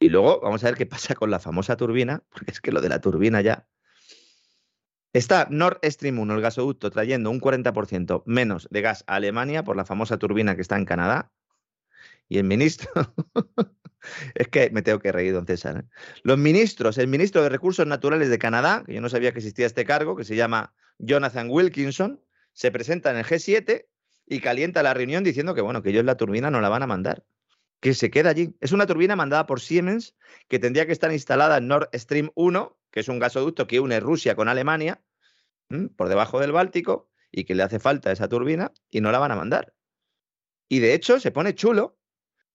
[0.00, 2.80] Y luego vamos a ver qué pasa con la famosa turbina, porque es que lo
[2.80, 3.68] de la turbina ya.
[5.12, 9.76] Está Nord Stream 1, el gasoducto, trayendo un 40% menos de gas a Alemania por
[9.76, 11.32] la famosa turbina que está en Canadá.
[12.28, 12.90] Y el ministro,
[14.34, 15.78] es que me tengo que reír, don César.
[15.78, 15.84] ¿eh?
[16.22, 19.66] Los ministros, el ministro de Recursos Naturales de Canadá, que yo no sabía que existía
[19.66, 22.20] este cargo, que se llama Jonathan Wilkinson,
[22.52, 23.86] se presenta en el G7
[24.26, 26.86] y calienta la reunión diciendo que, bueno, que ellos la turbina no la van a
[26.86, 27.24] mandar,
[27.80, 28.54] que se queda allí.
[28.60, 30.16] Es una turbina mandada por Siemens
[30.48, 34.00] que tendría que estar instalada en Nord Stream 1, que es un gasoducto que une
[34.00, 35.00] Rusia con Alemania,
[35.96, 39.32] por debajo del Báltico, y que le hace falta esa turbina y no la van
[39.32, 39.74] a mandar.
[40.68, 41.97] Y de hecho se pone chulo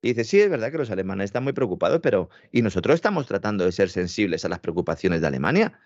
[0.04, 3.26] y dice, sí, es verdad que los alemanes están muy preocupados, pero y nosotros estamos
[3.26, 5.80] tratando de ser sensibles a las preocupaciones de Alemania.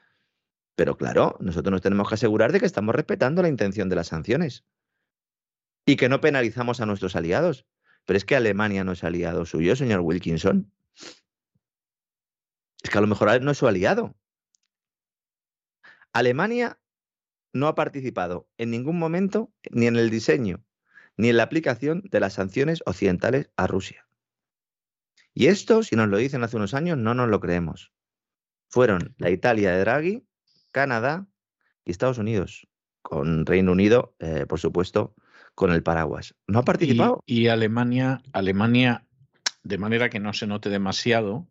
[0.75, 4.07] Pero claro, nosotros nos tenemos que asegurar de que estamos respetando la intención de las
[4.07, 4.65] sanciones
[5.85, 7.67] y que no penalizamos a nuestros aliados.
[8.05, 10.71] Pero es que Alemania no es aliado suyo, señor Wilkinson.
[12.81, 14.15] Es que a lo mejor no es su aliado.
[16.11, 16.79] Alemania
[17.53, 20.63] no ha participado en ningún momento ni en el diseño
[21.17, 24.06] ni en la aplicación de las sanciones occidentales a Rusia.
[25.39, 27.91] Y esto, si nos lo dicen hace unos años, no nos lo creemos.
[28.69, 30.23] Fueron la Italia de Draghi,
[30.71, 31.27] Canadá
[31.85, 32.67] y Estados Unidos,
[33.03, 35.13] con Reino Unido, eh, por supuesto,
[35.53, 36.33] con el paraguas.
[36.47, 37.21] ¿No ha participado?
[37.27, 39.05] Y, Alemania, Alemania,
[39.61, 41.47] de manera que no se note demasiado,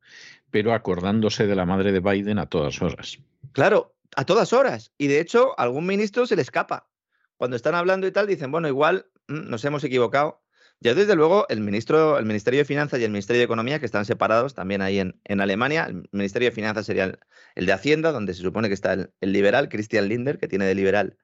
[0.51, 3.21] pero acordándose de la madre de Biden a todas horas.
[3.53, 4.91] Claro, a todas horas.
[4.99, 6.89] Y de hecho, algún ministro se le escapa.
[7.37, 10.43] Cuando están hablando y tal, dicen, bueno, igual mm, nos hemos equivocado
[10.81, 13.87] ya desde luego el, ministro, el Ministerio de Finanzas y el Ministerio de Economía, que
[13.87, 17.19] están separados también ahí en, en Alemania, el Ministerio de Finanzas sería
[17.55, 20.75] el, de Hacienda, donde se supone que está el, liberal, Christian Linder, que tiene de
[20.75, 21.17] liberal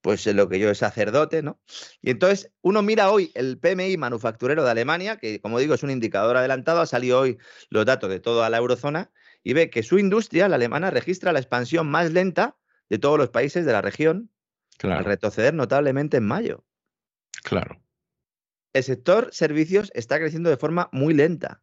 [0.00, 1.60] pues lo que yo es sacerdote, ¿no?
[2.00, 5.90] Y entonces uno mira hoy el PMI manufacturero de Alemania, que como digo es un
[5.90, 9.10] indicador adelantado, ha salido hoy los datos de toda la eurozona,
[9.42, 12.56] y ve que su industria, la alemana, registra la expansión más lenta
[12.88, 14.30] de todos los países de la región,
[14.82, 16.64] al retroceder notablemente en mayo.
[17.42, 17.80] Claro
[18.72, 21.62] el sector servicios está creciendo de forma muy lenta.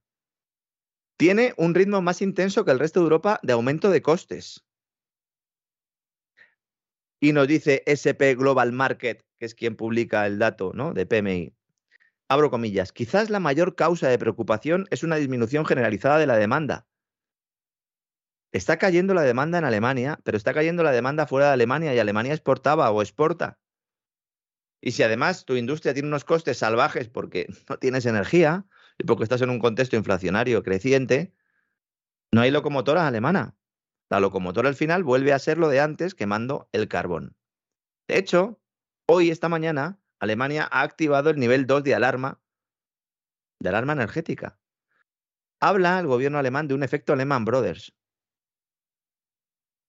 [1.18, 4.66] Tiene un ritmo más intenso que el resto de Europa de aumento de costes.
[7.22, 10.94] Y nos dice SP Global Market, que es quien publica el dato ¿no?
[10.94, 11.54] de PMI.
[12.28, 12.92] Abro comillas.
[12.92, 16.86] Quizás la mayor causa de preocupación es una disminución generalizada de la demanda.
[18.52, 22.00] Está cayendo la demanda en Alemania, pero está cayendo la demanda fuera de Alemania y
[22.00, 23.60] Alemania exportaba o exporta.
[24.86, 28.66] Y si además tu industria tiene unos costes salvajes porque no tienes energía
[29.00, 31.34] y porque estás en un contexto inflacionario creciente,
[32.32, 33.58] no hay locomotora alemana.
[34.12, 37.36] La locomotora al final vuelve a ser lo de antes quemando el carbón.
[38.08, 38.62] De hecho,
[39.08, 42.40] hoy, esta mañana, Alemania ha activado el nivel 2 de alarma,
[43.60, 44.60] de alarma energética.
[45.60, 47.92] Habla el gobierno alemán de un efecto Lehman Brothers,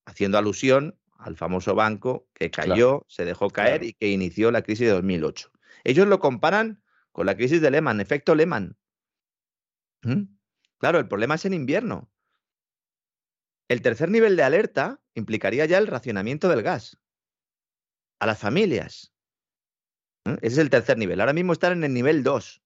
[0.07, 4.87] haciendo alusión al famoso banco que cayó, se dejó caer y que inició la crisis
[4.87, 5.51] de 2008.
[5.83, 8.77] Ellos lo comparan con la crisis de Lehman, efecto Lehman.
[10.03, 10.23] ¿Mm?
[10.77, 12.09] Claro, el problema es en invierno.
[13.67, 16.97] El tercer nivel de alerta implicaría ya el racionamiento del gas
[18.19, 19.13] a las familias.
[20.25, 20.35] ¿Mm?
[20.41, 21.19] Ese es el tercer nivel.
[21.19, 22.61] Ahora mismo están en el nivel 2.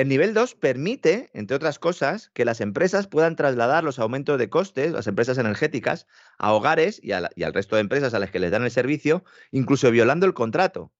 [0.00, 4.48] El nivel 2 permite, entre otras cosas, que las empresas puedan trasladar los aumentos de
[4.48, 6.06] costes, las empresas energéticas,
[6.38, 9.90] a hogares y, al resto de empresas a las que les dan el servicio, incluso
[9.90, 10.90] violando el contrato.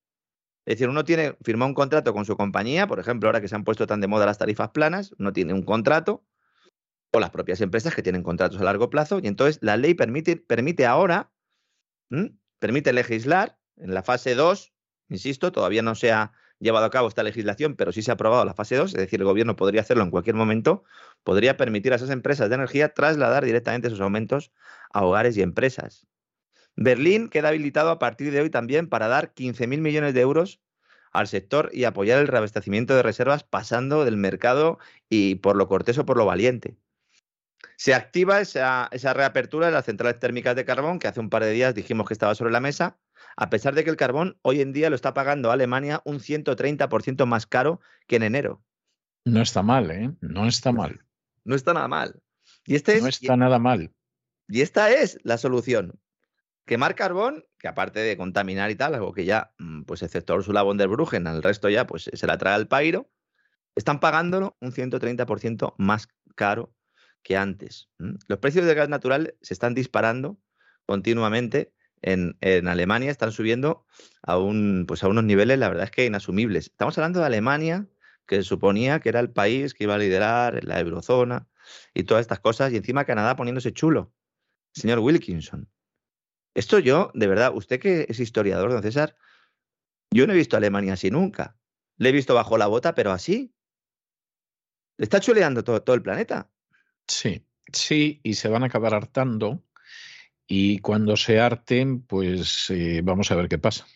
[0.66, 3.54] Es decir, uno tiene, firma un contrato con su compañía, por ejemplo, ahora que se
[3.54, 6.22] han puesto tan de moda las tarifas planas, uno tiene un contrato
[7.10, 9.18] o las propias empresas que tienen contratos a largo plazo.
[9.22, 11.32] Y entonces la ley permite, permite ahora,
[12.58, 14.74] permite legislar en la fase 2,
[15.08, 18.44] insisto, todavía no se ha llevado a cabo esta legislación, pero sí se ha aprobado
[18.44, 20.84] la fase 2, es decir, el gobierno podría hacerlo en cualquier momento,
[21.24, 24.52] podría permitir a esas empresas de energía trasladar directamente esos aumentos
[24.92, 26.06] a hogares y empresas.
[26.76, 30.60] Berlín queda habilitado a partir de hoy también para dar 15.000 millones de euros
[31.12, 35.98] al sector y apoyar el reabastecimiento de reservas pasando del mercado y por lo cortés
[35.98, 36.76] o por lo valiente.
[37.76, 41.50] Se activa esa reapertura de las centrales térmicas de carbón que hace un par de
[41.50, 42.98] días dijimos que estaba sobre la mesa
[43.36, 47.26] a pesar de que el carbón hoy en día lo está pagando Alemania un 130%
[47.26, 48.62] más caro que en enero.
[49.24, 50.12] No está mal, ¿eh?
[50.20, 51.04] No está mal.
[51.42, 52.20] No está nada mal.
[52.66, 53.94] Y este no está nada mal.
[54.46, 55.98] Y esta es la solución.
[56.66, 60.62] Quemar carbón, que aparte de contaminar y tal, algo que ya, mm, pues excepto Ursula
[60.62, 63.10] von der Bruggen, al resto ya, pues se la trae al pairo,
[63.74, 66.74] están pagándolo un 130% más caro
[67.22, 67.88] que antes.
[67.98, 70.38] Los precios del gas natural se están disparando
[70.86, 72.36] continuamente en,
[72.68, 73.84] Alemania están subiendo
[74.86, 76.66] pues a unos niveles, la verdad es que inasumibles.
[76.66, 77.86] Estamos hablando de Alemania,
[78.26, 81.48] que se suponía que era el país que iba a liderar la eurozona
[81.94, 84.12] y todas estas cosas, y encima Canadá poniéndose chulo.
[84.72, 85.68] Señor Wilkinson,
[86.54, 89.16] esto yo, de verdad, usted que es historiador, don César,
[90.12, 91.56] yo no he visto a Alemania así nunca.
[91.96, 93.54] Le he visto bajo la bota, pero así.
[94.96, 96.50] Le está chuleando todo el planeta.
[97.06, 99.62] Sí, sí, y se van a acabar hartando
[100.52, 103.86] y cuando se harten, pues eh, vamos a ver qué pasa.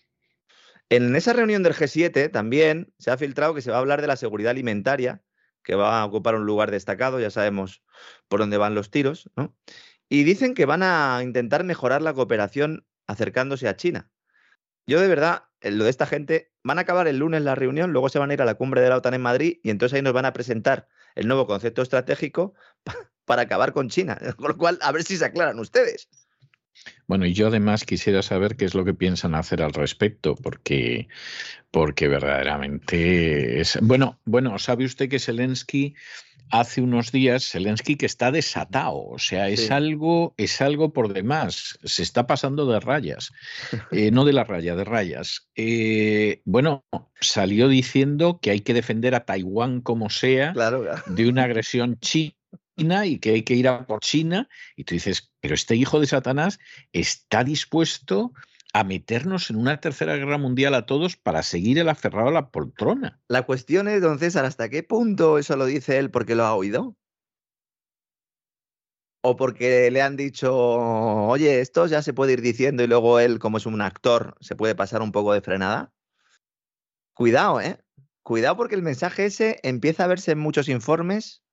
[0.89, 4.07] En esa reunión del G7 también se ha filtrado que se va a hablar de
[4.07, 5.21] la seguridad alimentaria,
[5.65, 7.83] que va a ocupar un lugar destacado, ya sabemos
[8.29, 9.53] por dónde van los tiros, ¿no?
[10.09, 14.09] Y dicen que van a intentar mejorar la cooperación acercándose a China.
[14.87, 18.11] Yo de verdad, lo de esta gente, van a acabar el lunes la reunión, luego
[18.11, 20.03] se van a ir a la cumbre de la OTAN en Madrid y entonces ahí
[20.03, 20.87] nos van a presentar
[21.17, 22.55] el nuevo concepto estratégico
[23.25, 24.17] para acabar con China.
[24.37, 26.09] Con lo cual, a ver si se aclaran ustedes.
[27.07, 31.09] Bueno, y yo además quisiera saber qué es lo que piensan hacer al respecto, porque,
[31.71, 33.79] porque verdaderamente es.
[33.83, 35.95] Bueno, bueno, sabe usted que Zelensky
[36.51, 41.79] hace unos días, Zelensky que está desatado, o sea, es algo, es algo por demás,
[41.85, 43.33] se está pasando de rayas,
[43.91, 45.49] eh, no de la raya, de rayas.
[45.57, 46.85] Eh, bueno,
[47.21, 50.55] salió diciendo que hay que defender a Taiwán como sea
[51.07, 52.35] de una agresión china
[52.77, 54.49] y que hay que ir a por China.
[54.77, 56.59] Y tú dices, pero este hijo de Satanás
[56.93, 58.33] está dispuesto
[58.73, 62.51] a meternos en una tercera guerra mundial a todos para seguir el aferrado a la
[62.51, 63.21] poltrona.
[63.29, 66.55] La cuestión es, don César, ¿hasta qué punto eso lo dice él porque lo ha
[66.55, 66.97] oído?
[69.23, 73.39] ¿O porque le han dicho, oye, esto ya se puede ir diciendo y luego él,
[73.39, 75.93] como es un actor, se puede pasar un poco de frenada?
[77.15, 77.79] Cuidado, ¿eh?
[78.25, 81.44] Cuidado porque el mensaje ese empieza a verse en muchos informes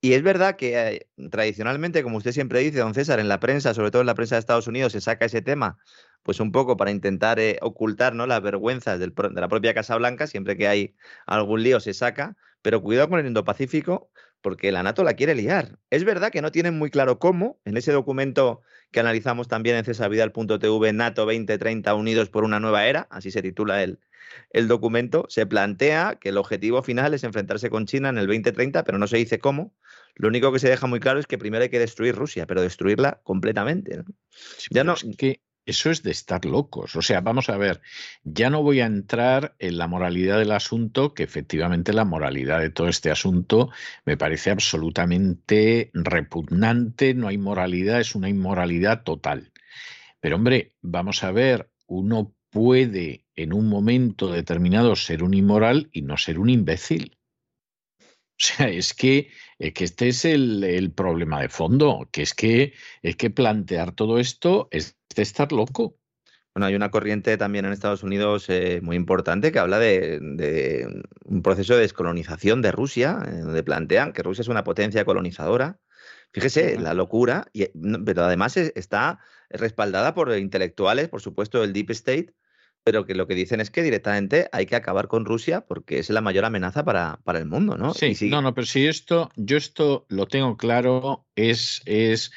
[0.00, 3.74] y es verdad que eh, tradicionalmente, como usted siempre dice, don César, en la prensa,
[3.74, 5.78] sobre todo en la prensa de Estados Unidos, se saca ese tema,
[6.22, 8.26] pues un poco para intentar eh, ocultar ¿no?
[8.26, 10.94] las vergüenzas de la propia Casa Blanca, siempre que hay
[11.26, 15.78] algún lío se saca, pero cuidado con el Indo-Pacífico, porque la NATO la quiere liar.
[15.90, 19.84] Es verdad que no tienen muy claro cómo, en ese documento que analizamos también en
[19.84, 23.98] cesavidal.tv, NATO 2030 Unidos por una nueva era, así se titula el,
[24.50, 28.84] el documento, se plantea que el objetivo final es enfrentarse con China en el 2030,
[28.84, 29.74] pero no se dice cómo.
[30.14, 32.62] Lo único que se deja muy claro es que primero hay que destruir Rusia, pero
[32.62, 34.02] destruirla completamente.
[34.70, 34.94] ya no.
[35.16, 36.96] que eso es de estar locos.
[36.96, 37.82] O sea, vamos a ver,
[38.24, 42.70] ya no voy a entrar en la moralidad del asunto, que efectivamente la moralidad de
[42.70, 43.70] todo este asunto
[44.06, 49.52] me parece absolutamente repugnante, no hay moralidad, es una inmoralidad total.
[50.20, 56.02] Pero hombre, vamos a ver, uno puede en un momento determinado ser un inmoral y
[56.02, 57.16] no ser un imbécil.
[58.40, 62.72] O sea, es que, que este es el, problema de fondo, que es que,
[63.02, 65.96] es que plantear todo esto es de estar loco.
[66.54, 70.20] Bueno, hay una corriente también en Estados Unidos eh, muy importante que habla de,
[71.24, 75.78] un proceso de descolonización de Rusia, eh, donde plantean que Rusia es una potencia colonizadora.
[76.32, 77.66] Fíjese la locura, y,
[78.04, 79.20] pero además está
[79.50, 82.34] respaldada por intelectuales, por supuesto, del Deep State,
[82.84, 86.10] pero que lo que dicen es que directamente hay que acabar con Rusia porque es
[86.10, 87.94] la mayor amenaza para, para el mundo, ¿no?
[87.94, 92.32] Sí, no, no, pero si esto, yo esto lo tengo claro, es, es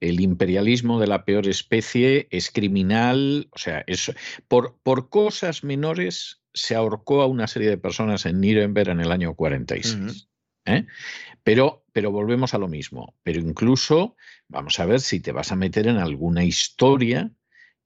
[0.00, 4.12] el imperialismo de la peor especie, es criminal, o sea, es,
[4.48, 9.12] por, por cosas menores se ahorcó a una serie de personas en Nuremberg en el
[9.12, 10.28] año 46.
[10.64, 10.86] ¿eh?
[11.42, 13.14] Pero, pero volvemos a lo mismo.
[13.22, 14.16] Pero incluso,
[14.48, 17.30] vamos a ver si te vas a meter en alguna historia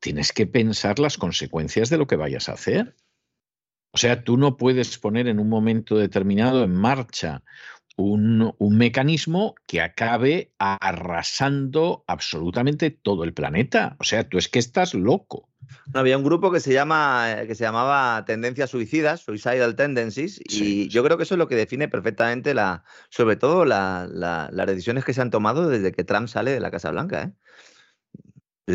[0.00, 2.96] tienes que pensar las consecuencias de lo que vayas a hacer.
[3.92, 7.42] O sea, tú no puedes poner en un momento determinado en marcha
[8.00, 13.96] un, mecanismo que acabe arrasando absolutamente todo el planeta.
[13.98, 15.48] O sea, tú es que estás loco.
[15.92, 21.04] había un grupo que se, llama, que se llamaba Tendencias Suicidas, Suicidal Tendencies, y yo
[21.04, 25.20] creo que eso es lo que define perfectamente, la, sobre todo las decisiones que se
[25.20, 27.22] han tomado desde que Trump sale de la Casa Blanca.
[27.22, 27.32] ¿eh?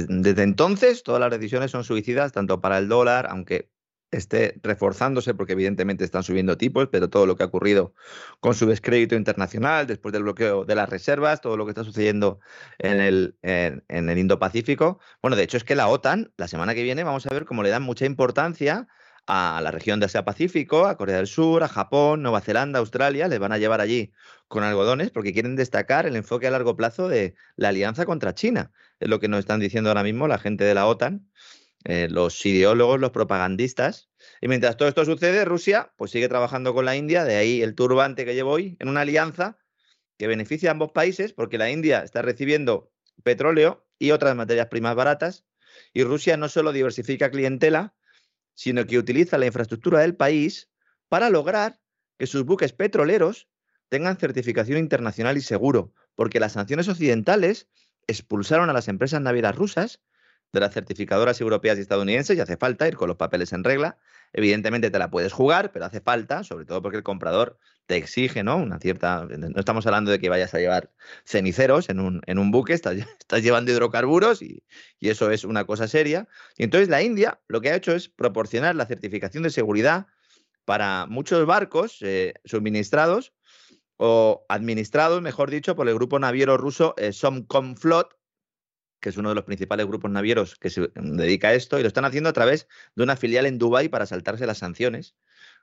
[0.07, 3.69] Desde entonces, todas las decisiones son suicidas, tanto para el dólar, aunque
[4.11, 7.93] esté reforzándose, porque evidentemente están subiendo tipos, pero todo lo que ha ocurrido
[8.39, 12.39] con su descrédito internacional, después del bloqueo de las reservas, todo lo que está sucediendo
[12.77, 14.99] en el, en, el Indo-Pacífico.
[15.21, 17.63] Bueno, de hecho es que la OTAN, la semana que viene, vamos a ver cómo
[17.63, 18.87] le dan mucha importancia
[19.28, 23.39] a la región de Asia-Pacífico, a Corea del Sur, a Japón, Nueva Zelanda, Australia, les
[23.39, 24.11] van a llevar allí
[24.47, 28.71] con algodones porque quieren destacar el enfoque a largo plazo de la alianza contra China.
[28.99, 31.28] Es lo que nos están diciendo ahora mismo la gente de la OTAN
[31.88, 34.09] eh, los ideólogos, los propagandistas.
[34.41, 37.76] Y mientras todo esto sucede, Rusia pues sigue trabajando con la India, de ahí el
[37.76, 39.59] turbante que llevo hoy, en una alianza
[40.17, 42.91] que beneficia a ambos países, porque la India está recibiendo
[43.23, 45.45] petróleo y otras materias primas baratas,
[45.93, 47.93] y Rusia no solo diversifica clientela,
[48.55, 50.69] sino que utiliza la infraestructura del país
[51.07, 51.79] para lograr
[52.17, 53.47] que sus buques petroleros
[53.89, 57.69] tengan certificación internacional y seguro, porque las sanciones occidentales
[58.07, 60.01] expulsaron a las empresas navieras rusas
[60.55, 63.97] de las certificadoras europeas y estadounidenses y hace falta ir con los papeles en regla.
[64.33, 68.43] Evidentemente te la puedes jugar, pero hace falta, sobre todo porque el comprador te exige,
[68.43, 68.57] ¿no?
[68.57, 69.25] Una cierta.
[69.25, 70.91] No estamos hablando de que vayas a llevar
[71.23, 74.63] ceniceros en un, en un buque, estás, estás llevando hidrocarburos y,
[74.99, 76.27] y, eso es una cosa seria.
[76.57, 80.07] Y entonces la India lo que ha hecho es proporcionar la certificación de seguridad
[80.65, 83.33] para muchos barcos eh, suministrados
[83.97, 88.17] o administrados, mejor dicho, por el grupo naviero ruso eh, Somcomflot,
[88.99, 91.87] que es uno de los principales grupos navieros que se dedica a esto, y lo
[91.87, 95.15] están haciendo a través de una filial en Dubái para saltarse las sanciones.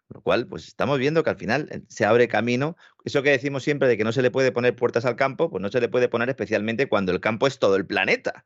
[0.09, 2.77] Lo cual, pues estamos viendo que al final eh, se abre camino.
[3.05, 5.63] Eso que decimos siempre de que no se le puede poner puertas al campo, pues
[5.63, 8.45] no se le puede poner especialmente cuando el campo es todo el planeta.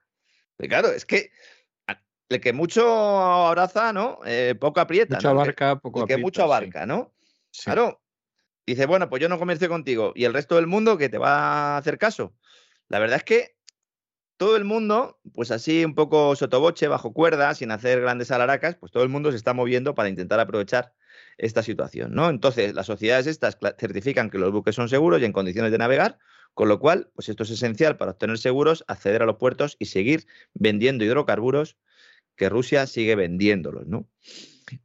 [0.59, 1.31] claro, es que
[2.29, 4.19] el que mucho abraza, ¿no?
[4.25, 5.17] Eh, poco aprieta.
[5.17, 7.13] Mucho abarca, poco el que mucho abarca, ¿no?
[7.65, 8.01] Claro.
[8.67, 10.13] Dice, bueno, pues yo no comercio contigo.
[10.17, 12.35] ¿Y el resto del mundo que te va a hacer caso?
[12.89, 13.56] La verdad es que
[14.37, 18.93] todo el mundo, pues así un poco sotoboche, bajo cuerda, sin hacer grandes alaracas, pues
[18.93, 20.93] todo el mundo se está moviendo para intentar aprovechar
[21.39, 22.29] esta situación, ¿no?
[22.29, 26.19] Entonces, las sociedades estas certifican que los buques son seguros y en condiciones de navegar,
[26.55, 29.87] con lo cual, pues esto es esencial para obtener seguros, acceder a los puertos y
[29.87, 31.77] seguir vendiendo hidrocarburos
[32.37, 34.09] que Rusia sigue vendiéndolos, ¿no?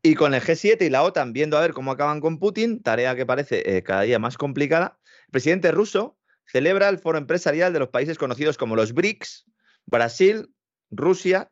[0.02, 3.16] Y con el G7 y la OTAN viendo a ver cómo acaban con Putin, tarea
[3.16, 6.18] que parece eh, cada día más complicada, el presidente ruso
[6.52, 9.45] celebra el foro empresarial de los países conocidos como los BRICS,
[9.86, 10.54] Brasil,
[10.89, 11.52] Rusia,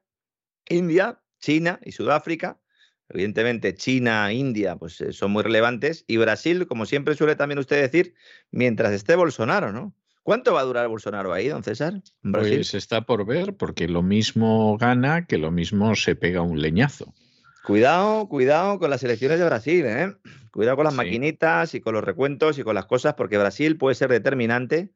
[0.67, 2.59] India, China y Sudáfrica.
[3.07, 6.03] Evidentemente, China, India, pues eh, son muy relevantes.
[6.07, 8.13] Y Brasil, como siempre suele también usted decir,
[8.51, 9.95] mientras esté Bolsonaro, ¿no?
[10.21, 12.03] ¿Cuánto va a durar Bolsonaro ahí, don César?
[12.21, 17.15] Pues está por ver, porque lo mismo gana que lo mismo se pega un leñazo.
[17.63, 20.15] Cuidado, cuidado con las elecciones de Brasil, ¿eh?
[20.51, 23.95] Cuidado con las maquinitas y con los recuentos y con las cosas, porque Brasil puede
[23.95, 24.91] ser determinante.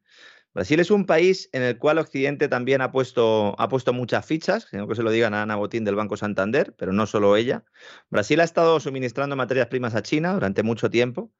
[0.54, 4.68] Brasil es un país en el cual Occidente también ha puesto, ha puesto muchas fichas,
[4.70, 7.64] sino que se lo digan a Ana Botín del Banco Santander, pero no solo ella.
[8.08, 11.32] Brasil ha estado suministrando materias primas a China durante mucho tiempo.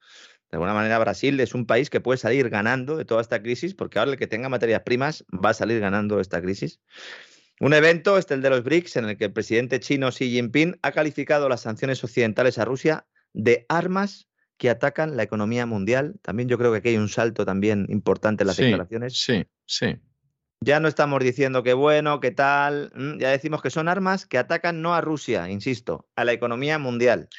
[0.50, 3.74] De alguna manera, Brasil es un país que puede salir ganando de toda esta crisis,
[3.74, 6.80] porque ahora el que tenga materias primas va a salir ganando esta crisis.
[7.64, 10.78] Un evento, este el de los BRICS, en el que el presidente chino Xi Jinping
[10.82, 16.16] ha calificado las sanciones occidentales a Rusia de armas que atacan la economía mundial.
[16.20, 19.18] También yo creo que aquí hay un salto también importante en las declaraciones.
[19.18, 19.96] Sí, sí.
[20.60, 24.82] Ya no estamos diciendo que bueno, que tal, ya decimos que son armas que atacan
[24.82, 27.30] no a Rusia, insisto, a la economía mundial.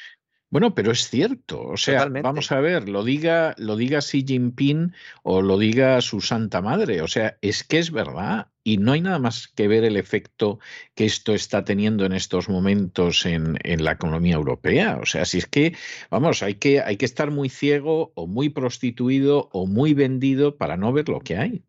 [0.48, 1.60] Bueno, pero es cierto.
[1.62, 4.92] O sea, vamos a ver, lo diga, lo diga Xi Jinping
[5.24, 7.02] o lo diga su santa madre.
[7.02, 8.48] O sea, es que es verdad.
[8.62, 10.58] Y no hay nada más que ver el efecto
[10.94, 14.98] que esto está teniendo en estos momentos en, en la economía europea.
[15.00, 15.76] O sea, si es que,
[16.10, 20.76] vamos, hay que, hay que estar muy ciego o muy prostituido o muy vendido para
[20.76, 21.64] no ver lo que hay.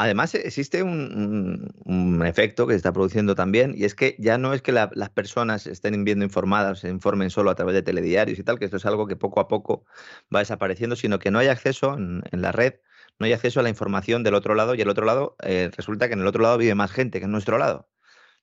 [0.00, 4.62] Además, existe un, efecto que se está produciendo también, y es que ya no es
[4.62, 8.60] que las personas estén viendo informadas, se informen solo a través de telediarios y tal,
[8.60, 9.86] que esto es algo que poco a poco
[10.32, 12.74] va desapareciendo, sino que no hay acceso en, la red,
[13.18, 16.06] no hay acceso a la información del otro lado, y el otro lado eh, resulta
[16.06, 17.88] que en el otro lado vive más gente que en nuestro lado.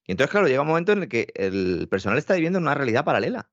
[0.06, 2.76] Y entonces, claro, llega un momento en el que el personal está viviendo en una
[2.76, 3.50] realidad paralela.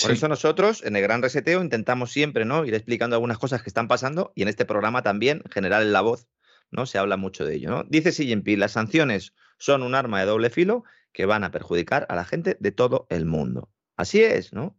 [0.00, 2.64] Por eso nosotros en el Gran Reseteo intentamos siempre ¿no?
[2.64, 6.28] ir explicando algunas cosas que están pasando y en este programa también generar la voz
[6.70, 6.86] ¿no?
[6.86, 7.84] Se habla mucho de ello, ¿no?
[7.84, 12.06] Dice Xi Jinping, las sanciones son un arma de doble filo que van a perjudicar
[12.08, 13.70] a la gente de todo el mundo.
[13.96, 14.76] Así es, ¿no?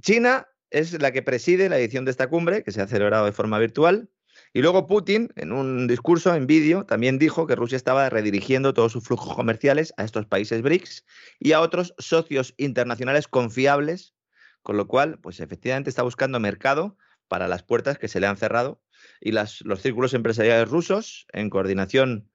[0.00, 3.32] China es la que preside la edición de esta cumbre, que se ha celebrado de
[3.32, 4.08] forma virtual.
[4.54, 8.92] Y luego Putin, en un discurso en vídeo, también dijo que Rusia estaba redirigiendo todos
[8.92, 11.04] sus flujos comerciales a estos países BRICS
[11.38, 14.14] y a otros socios internacionales confiables,
[14.62, 16.96] con lo cual, pues efectivamente está buscando mercado
[17.28, 18.82] para las puertas que se le han cerrado
[19.20, 22.28] y las, los círculos empresariales rusos, en coordinación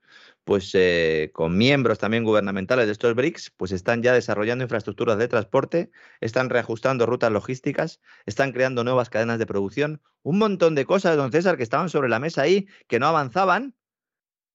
[0.48, 5.28] pues eh, con miembros también gubernamentales de estos BRICS, pues están ya desarrollando infraestructuras de
[5.28, 5.92] transporte,
[6.22, 11.34] están reajustando rutas logísticas, están creando nuevas cadenas de producción, un montón de cosas, don
[11.34, 13.76] César, que estaban sobre la mesa ahí, que no avanzaban,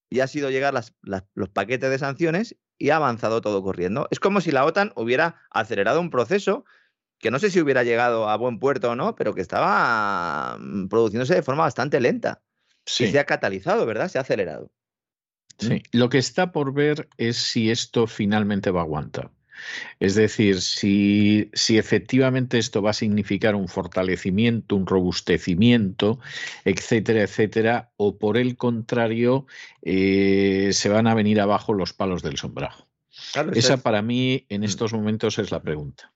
[0.09, 4.09] y ha sido llegar los paquetes de sanciones y ha avanzado todo corriendo.
[4.11, 6.65] Es como si la OTAN hubiera acelerado un proceso
[7.23, 10.89] que no sé si hubiera llegado a buen puerto o no, pero que estaba mm,
[10.89, 12.43] produciéndose de forma bastante lenta.
[12.85, 13.13] Sí.
[13.13, 14.09] se ha catalizado, ¿verdad?
[14.09, 14.73] Se ha acelerado.
[15.57, 19.31] Sí, lo que está por ver es si esto finalmente va a aguantar.
[20.01, 26.19] Es decir, si, si, efectivamente esto va a significar un fortalecimiento, un robustecimiento,
[26.65, 29.47] etcétera, etcétera, o por el contrario,
[29.83, 32.89] eh, se van a venir abajo los palos del sombrajo.
[33.55, 34.65] Esa para mí en mm.
[34.65, 36.13] estos momentos es la pregunta.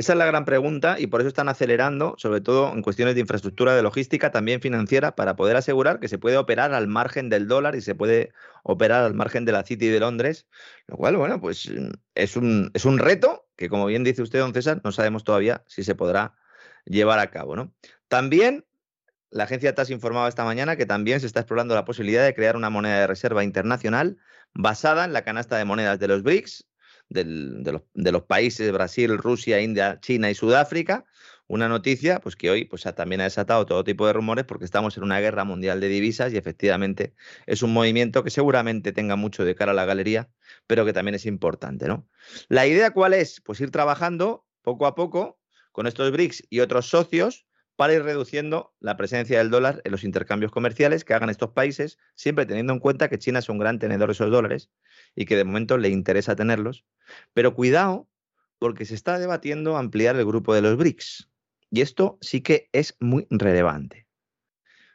[0.00, 3.20] Esa es la gran pregunta y por eso están acelerando, sobre todo en cuestiones de
[3.20, 7.46] infraestructura de logística, también financiera, para poder asegurar que se puede operar al margen del
[7.48, 8.32] dólar y se puede
[8.62, 10.46] operar al margen de la City de Londres,
[10.86, 11.70] lo cual, bueno, pues
[12.14, 15.64] es un, es un reto que, como bien dice usted, don César, no sabemos todavía
[15.66, 16.34] si se podrá
[16.86, 17.54] llevar a cabo.
[17.54, 17.74] ¿no?
[18.08, 18.64] También
[19.28, 22.56] la agencia TAS informaba esta mañana que también se está explorando la posibilidad de crear
[22.56, 24.16] una moneda de reserva internacional
[24.54, 26.69] basada en la canasta de monedas de los BRICS,
[27.10, 31.04] de, los, países Brasil, Rusia, India, China y Sudáfrica.
[31.48, 34.96] Una noticia pues, que hoy pues, también ha desatado todo tipo de rumores porque estamos
[34.96, 37.12] en una guerra mundial de divisas y efectivamente
[37.46, 40.30] es un movimiento que seguramente tenga mucho de cara a la galería,
[40.68, 41.88] pero que también es importante.
[41.88, 42.08] ¿no?
[42.48, 43.40] La idea cuál es?
[43.40, 45.40] Pues ir trabajando poco a poco
[45.72, 47.46] con estos BRICS y otros socios
[47.80, 51.96] para ir reduciendo la presencia del dólar en los intercambios comerciales que hagan estos países,
[52.14, 54.70] siempre teniendo en cuenta que China es un gran tenedor de esos dólares
[55.16, 56.84] y que de momento le interesa tenerlos.
[57.32, 58.06] Pero cuidado,
[58.58, 61.30] porque se está debatiendo ampliar el grupo de los BRICS.
[61.70, 64.06] Y esto sí que es muy relevante.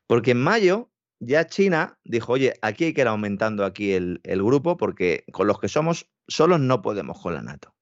[0.06, 4.78] Porque en mayo ya China dijo, oye, aquí hay que ir aumentando aquí el, grupo
[4.78, 7.74] porque con los que somos solos no podemos con la NATO.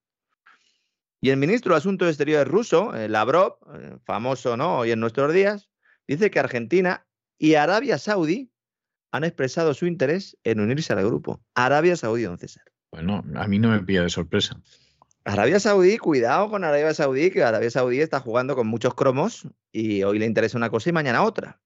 [1.24, 4.80] Y el ministro de Asuntos Exteriores ruso, eh, Lavrov, eh, famoso ¿no?
[4.80, 5.70] hoy en nuestros días,
[6.06, 7.08] dice que Argentina
[7.38, 8.52] y Arabia Saudí
[9.14, 11.42] han expresado su interés en unirse al grupo.
[11.56, 12.66] Arabia Saudí, don César.
[12.92, 14.62] Bueno, a mí no me pilla de sorpresa.
[15.24, 20.04] Arabia Saudí, cuidado con Arabia Saudí, que Arabia Saudí está jugando con muchos cromos y
[20.04, 21.62] hoy le interesa una cosa y mañana otra.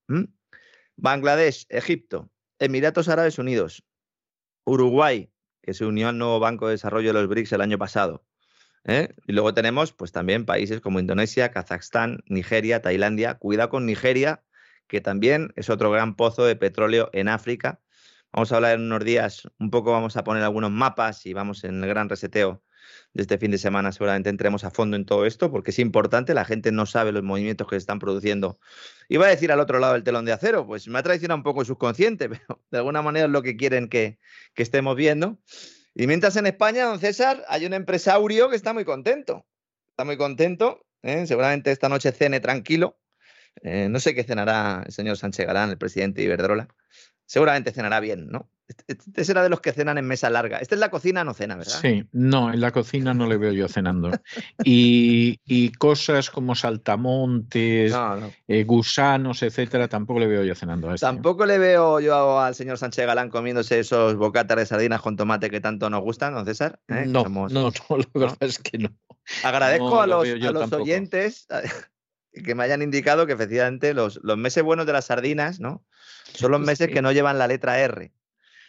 [0.98, 2.30] Bangladesh, Egipto,
[2.60, 3.84] Emiratos Árabes Unidos,
[4.66, 5.32] Uruguay,
[5.64, 8.27] que se unió al nuevo Banco de Desarrollo de los BRICS el año pasado.
[8.88, 9.14] ¿Eh?
[9.28, 13.36] Y luego tenemos pues también países como Indonesia, Kazajstán, Nigeria, Tailandia.
[13.36, 14.44] Cuidado con Nigeria,
[14.88, 17.80] que también es otro gran pozo de petróleo en África.
[18.34, 21.64] Vamos a hablar en unos días, un poco vamos a poner algunos mapas y vamos
[21.64, 22.64] en el gran reseteo
[23.14, 23.92] de este fin de semana.
[23.92, 27.24] Seguramente entremos a fondo en todo esto porque es importante, la gente no sabe los
[27.24, 28.60] movimientos que se están produciendo.
[29.10, 31.44] Iba a decir al otro lado del telón de acero, pues me ha traicionado un
[31.44, 34.20] poco el subconsciente, pero de alguna manera es lo que quieren que,
[34.56, 35.40] estemos viendo.
[36.00, 39.48] Y mientras en España, don César, hay un empresario que está muy contento.
[39.90, 40.86] Está muy contento.
[41.02, 41.26] ¿eh?
[41.26, 43.00] Seguramente esta noche cene tranquilo
[43.64, 46.68] eh, no sé qué cenará el señor Sánchez Galán, el presidente de Iberdrola.
[47.28, 48.50] Seguramente cenará bien, ¿no?
[48.88, 50.60] Este, será de los que cenan en mesa larga.
[50.60, 51.80] Este es la cocina, no cena, ¿verdad?
[51.82, 54.12] Sí, no, en la cocina no le veo yo cenando.
[54.64, 57.94] Y, cosas como saltamontes,
[58.48, 61.06] eh, gusanos, etcétera, tampoco le veo yo cenando a este.
[61.06, 65.50] Tampoco le veo yo al señor Sánchez Galán comiéndose esos bocatas de sardinas con tomate
[65.50, 66.80] que tanto nos gustan, ¿no, César?
[66.88, 67.06] ¿Eh?
[67.08, 68.90] No, no, no, la verdad es que no.
[69.44, 71.48] Agradezco a los, a los oyentes
[72.44, 75.86] que me hayan indicado que efectivamente los, los meses buenos de las sardinas, ¿no?
[76.34, 78.12] Son los meses que no llevan la letra R.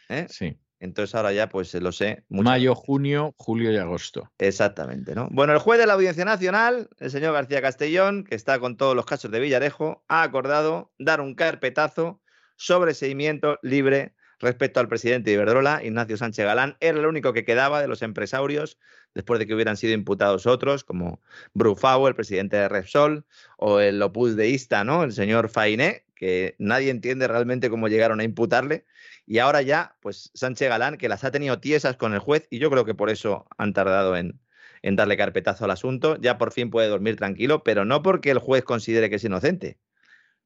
[0.09, 0.27] ¿eh?
[0.29, 0.57] Sí.
[0.81, 2.25] Entonces ahora ya pues lo sé.
[2.29, 4.31] Mayo, junio, julio y agosto.
[4.39, 5.29] Exactamente, ¿no?
[5.31, 8.95] Bueno, el juez de la Audiencia Nacional, el señor García Castellón, que está con todos
[8.95, 12.21] los casos de Villarejo, ha acordado dar un carpetazo
[12.57, 16.77] sobre seguimiento libre respecto al presidente de Iberdrola, Ignacio Sánchez Galán.
[16.81, 18.79] Era el único que quedaba de los empresarios
[19.15, 21.21] después de que hubieran sido imputados otros, como
[21.55, 23.25] Brufau, el presidente de Repsol,
[23.57, 25.05] o el Opus Deísta, ¿no?
[25.05, 28.85] El señor Fainé, que nadie entiende realmente cómo llegaron a imputarle.
[29.27, 32.59] Y ahora ya, pues Sánchez Galán, que las ha tenido tiesas con el juez, y
[32.59, 34.41] yo creo que por eso han tardado en,
[34.83, 38.39] en darle carpetazo al asunto, ya por fin puede dormir tranquilo, pero no porque el
[38.39, 39.79] juez considere que es inocente.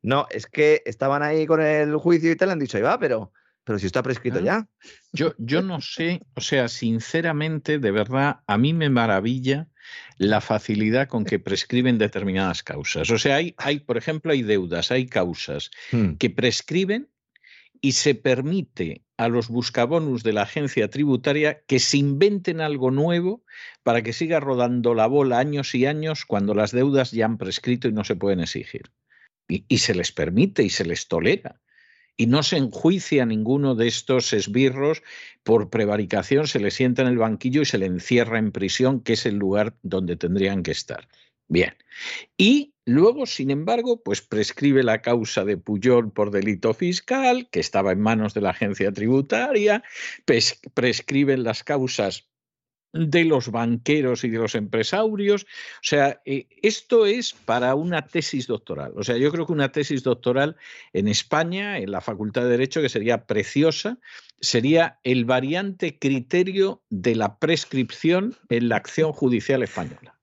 [0.03, 3.33] No, es que estaban ahí con el juicio y tal, han dicho, ahí va, pero
[3.65, 4.69] Pero si está prescrito ya.
[5.13, 9.69] Yo, yo no sé, o sea, sinceramente, de verdad, a mí me maravilla
[10.19, 13.11] la facilidad con que prescriben determinadas causas.
[13.11, 16.15] O sea, hay, hay por ejemplo, hay deudas, hay causas hmm.
[16.15, 17.09] que prescriben
[17.81, 23.45] y se permite a los buscabonus de la agencia tributaria que se inventen algo nuevo
[23.83, 27.89] para que siga rodando la bola años y años cuando las deudas ya han prescrito
[27.89, 28.91] y no se pueden exigir.
[29.49, 31.61] y se les permite y se les tolera
[32.17, 35.03] y no se enjuicia a ninguno de estos esbirros
[35.43, 39.15] por prevaricación, se le sienta en el banquillo y se le encierra en prisión, que
[39.15, 41.09] es el lugar donde tendrían que estar.
[41.49, 41.77] Bien.
[42.37, 47.93] Y luego, sin embargo, pues prescribe la causa de Puyol por delito fiscal, que estaba
[47.93, 49.83] en manos de la agencia tributaria,
[50.75, 52.32] prescriben las causas
[52.93, 55.43] de los banqueros y de los empresarios.
[55.45, 58.93] O sea, eh, esto es para una tesis doctoral.
[58.97, 60.57] O sea, yo creo que una tesis doctoral
[60.93, 63.99] en España, en la Facultad de Derecho, que sería preciosa,
[64.41, 70.15] sería el variante criterio de la prescripción en la acción judicial española.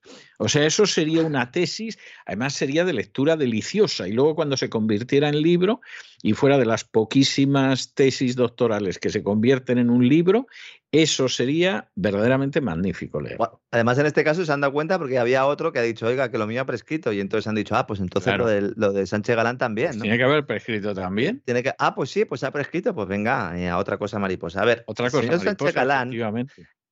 [0.41, 4.07] O sea, eso sería una tesis, además sería de lectura deliciosa.
[4.07, 5.81] Y luego cuando se convirtiera en libro
[6.23, 10.47] y fuera de las poquísimas tesis doctorales que se convierten en un libro,
[10.91, 13.37] eso sería verdaderamente magnífico leer.
[13.69, 16.31] además, en este caso se han dado cuenta porque había otro que ha dicho, oiga,
[16.31, 17.11] que lo mío ha prescrito.
[17.11, 19.97] Y entonces han dicho, ah, pues entonces lo, de, Sánchez Galán también.
[19.97, 20.03] ¿no?
[20.03, 21.41] Tiene que haber prescrito también.
[21.45, 24.61] Tiene que, ah, pues sí, pues ha prescrito, pues venga, eh, a otra cosa mariposa.
[24.61, 26.11] A ver, otra cosa señor Sánchez Galán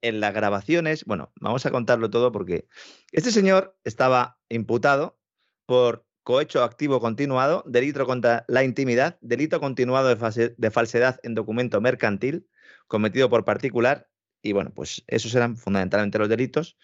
[0.02, 2.68] en las grabaciones, bueno, vamos a contarlo todo porque
[3.12, 5.20] este señor estaba imputado
[5.66, 12.48] por cohecho activo continuado, delito contra la intimidad, delito continuado de, falsedad en documento mercantil
[12.88, 14.10] cometido por particular,
[14.42, 16.78] y bueno, pues esos eran fundamentalmente los delitos,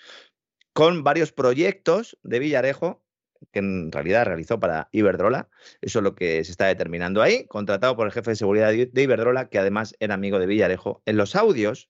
[0.73, 3.03] con varios proyectos de Villarejo
[3.51, 5.49] que en realidad realizó para Iberdrola.
[5.81, 9.03] Eso es lo que se está determinando ahí, contratado por el jefe de seguridad de
[9.03, 11.01] Iberdrola, que además era amigo de Villarejo.
[11.05, 11.89] En los audios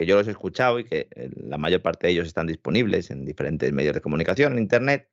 [0.00, 3.10] que yo los he escuchado y que eh, la mayor parte de ellos están disponibles
[3.10, 5.10] en diferentes medios de comunicación, en Internet.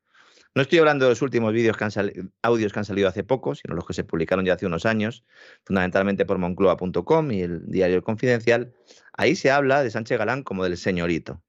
[0.55, 1.91] No estoy hablando de los últimos vídeos que han
[2.41, 5.25] audios que han salido hace poco, sino los que se publicaron ya hace unos años,
[5.65, 8.73] fundamentalmente por moncloa.com y el diario Confidencial.
[9.11, 11.43] Ahí se habla de Sánchez Galán como del señorito.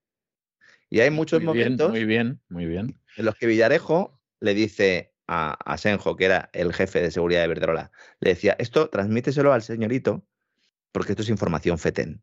[0.91, 2.99] Y hay muchos momentos muy bien, muy bien.
[3.17, 7.43] en los que Villarejo le dice a, a Senjo, que era el jefe de seguridad
[7.43, 10.27] de Verdrola, le decía, esto transmíteselo al señorito
[10.91, 12.21] porque esto es información FETEN.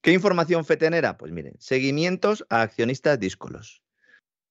[0.00, 1.16] ¿Qué información fetenera?
[1.16, 3.82] Pues miren, seguimientos a accionistas díscolos,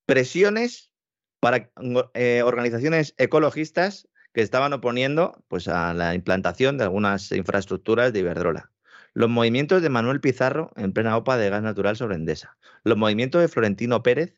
[0.06, 0.92] presiones
[1.40, 1.72] para
[2.14, 8.72] eh, organizaciones ecologistas que estaban oponiendo pues, a la implantación de algunas infraestructuras de Iberdrola.
[9.14, 12.58] Los movimientos de Manuel Pizarro en plena OPA de gas natural sobre Endesa.
[12.84, 14.36] Los movimientos de Florentino Pérez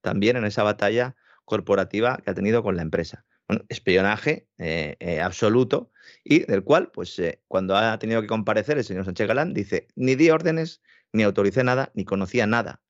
[0.00, 3.24] también en esa batalla corporativa que ha tenido con la empresa
[3.68, 5.90] espionaje eh, eh, absoluto
[6.24, 9.88] y del cual, pues eh, cuando ha tenido que comparecer el señor Sánchez Galán, dice,
[9.96, 10.82] ni di órdenes,
[11.12, 12.82] ni autoricé nada, ni conocía nada.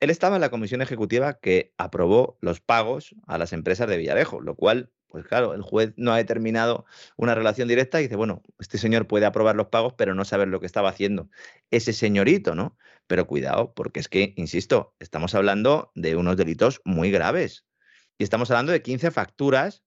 [0.00, 4.40] Él estaba en la comisión ejecutiva que aprobó los pagos a las empresas de Villarejo,
[4.40, 6.84] lo cual, pues claro, el juez no ha determinado
[7.16, 10.48] una relación directa y dice, bueno, este señor puede aprobar los pagos, pero no saber
[10.48, 11.28] lo que estaba haciendo
[11.70, 12.76] ese señorito, ¿no?
[13.08, 17.67] Pero cuidado, porque es que, insisto, estamos hablando de unos delitos muy graves.
[18.18, 19.84] Y estamos hablando de 15 facturas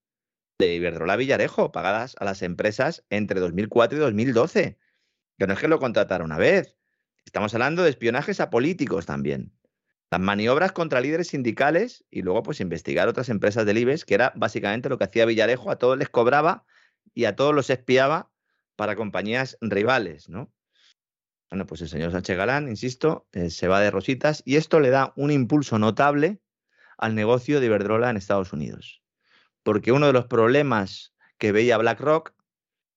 [0.57, 4.79] de Iberdrola Villarejo pagadas a las empresas entre 2004 y 2012.
[5.37, 6.77] Que no es que lo contratara una vez.
[7.25, 9.51] Estamos hablando de espionajes a políticos también.
[10.09, 14.31] Las maniobras contra líderes sindicales y luego pues investigar otras empresas del IBEX, que era
[14.35, 16.65] básicamente lo que hacía Villarejo, a todos les cobraba
[17.13, 18.31] y a todos los espiaba
[18.77, 20.53] para compañías rivales, ¿no?
[21.49, 24.89] Bueno, pues el señor Sánchez Galán, insisto, eh, se va de rositas y esto le
[24.89, 26.41] da un impulso notable
[27.01, 29.03] al negocio de Iberdrola en Estados Unidos.
[29.63, 32.33] Porque uno de los problemas que veía BlackRock,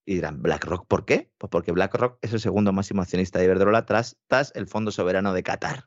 [0.06, 1.32] y dirán, ¿BlackRock por qué?
[1.38, 4.16] Pues porque BlackRock es el segundo máximo accionista de Iberdrola tras,
[4.54, 5.86] el Fondo Soberano de Qatar.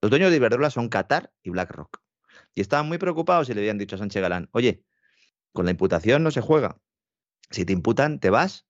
[0.00, 2.00] Los dueños de Iberdrola son Qatar y BlackRock.
[2.54, 4.84] Y estaban muy preocupados y le habían dicho a Sánchez Galán, oye,
[5.52, 6.78] con la imputación no se juega.
[7.50, 8.66] Si te imputan, te vas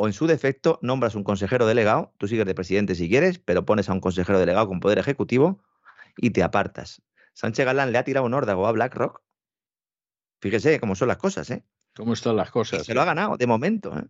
[0.00, 3.64] o en su defecto nombras un consejero delegado, tú sigues de presidente si quieres, pero
[3.64, 5.60] pones a un consejero delegado con poder ejecutivo
[6.16, 7.02] y te apartas.
[7.38, 9.22] Sánchez Galán le ha tirado un órdago a BlackRock.
[10.40, 11.64] Fíjese cómo son las cosas, ¿eh?
[11.94, 12.84] ¿Cómo están las cosas?
[12.84, 13.96] se lo ha ganado, de momento.
[13.96, 14.08] ¿eh?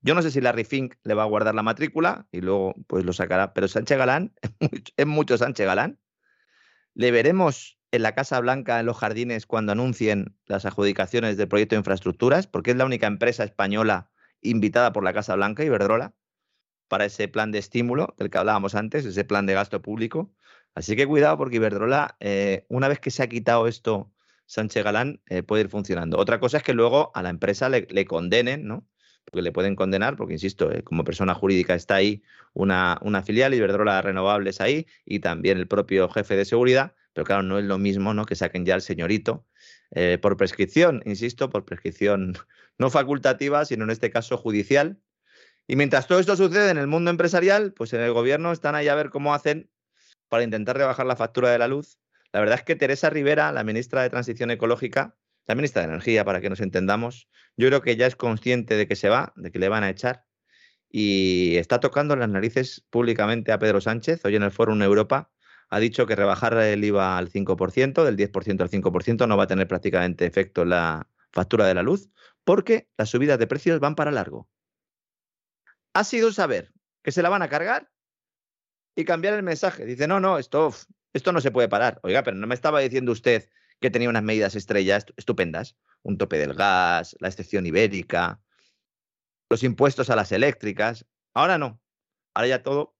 [0.00, 3.04] Yo no sé si Larry Fink le va a guardar la matrícula y luego pues
[3.04, 4.32] lo sacará, pero Sánchez Galán
[4.96, 5.98] es mucho Sánchez Galán.
[6.94, 11.74] Le veremos en la Casa Blanca, en los jardines, cuando anuncien las adjudicaciones del proyecto
[11.74, 14.10] de infraestructuras, porque es la única empresa española
[14.40, 16.14] invitada por la Casa Blanca, Iberdrola,
[16.88, 20.32] para ese plan de estímulo del que hablábamos antes, ese plan de gasto público.
[20.74, 24.12] Así que cuidado porque Iberdrola, eh, una vez que se ha quitado esto
[24.46, 26.18] Sánchez Galán, eh, puede ir funcionando.
[26.18, 28.86] Otra cosa es que luego a la empresa le, condenen, ¿no?
[29.24, 34.02] porque le pueden condenar, porque insisto, eh, como persona jurídica está ahí una, filial, Iberdrola
[34.02, 38.14] Renovables ahí, y también el propio jefe de seguridad, pero claro, no es lo mismo
[38.14, 38.24] ¿no?
[38.24, 39.46] que saquen ya al señorito
[40.22, 42.34] por prescripción, insisto, por prescripción
[42.78, 45.00] no facultativa, sino en este caso judicial.
[45.66, 48.88] Y mientras todo esto sucede en el mundo empresarial, pues en el gobierno están ahí
[48.88, 49.68] a ver cómo hacen
[50.30, 51.98] para intentar rebajar la factura de la luz.
[52.32, 55.16] La verdad es que Teresa Rivera, la ministra de Transición Ecológica,
[55.46, 58.86] la ministra de Energía, para que nos entendamos, yo creo que ya es consciente de
[58.86, 60.24] que se va, de que le van a echar,
[60.88, 64.24] y está tocando las narices públicamente a Pedro Sánchez.
[64.24, 65.30] Hoy en el Fórum Europa
[65.68, 69.48] ha dicho que rebajar el IVA al 5%, del 10% al 5%, no va a
[69.48, 72.08] tener prácticamente efecto la factura de la luz,
[72.44, 74.48] porque las subidas de precios van para largo.
[75.92, 76.72] Ha sido saber
[77.02, 77.90] que se la van a cargar
[78.94, 79.84] y cambiar el mensaje.
[79.84, 80.74] Dice, no, no, esto,
[81.12, 82.00] esto no se puede parar.
[82.02, 83.48] Oiga, pero no me estaba diciendo usted
[83.80, 88.40] que tenía unas medidas estrellas estupendas, un tope del gas, la excepción ibérica,
[89.48, 91.06] los impuestos a las eléctricas.
[91.34, 91.80] Ahora no.
[92.34, 92.96] Ahora ya todo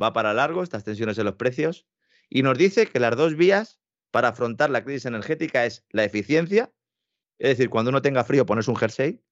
[0.00, 1.86] va para largo, estas tensiones en los precios,
[2.28, 6.72] y nos dice que las dos vías para afrontar la crisis energética es la eficiencia,
[7.38, 9.22] es decir, cuando uno tenga frío ponerse un jersey,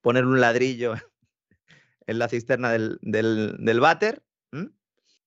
[0.00, 0.94] poner un ladrillo
[2.06, 4.24] en la cisterna del, del, váter,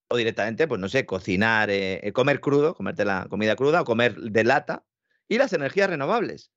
[0.09, 3.85] o directamente, pues no sé, cocinar, eh, eh, comer crudo, comerte la comida cruda o
[3.85, 4.83] comer de lata,
[5.27, 6.51] y las energías renovables.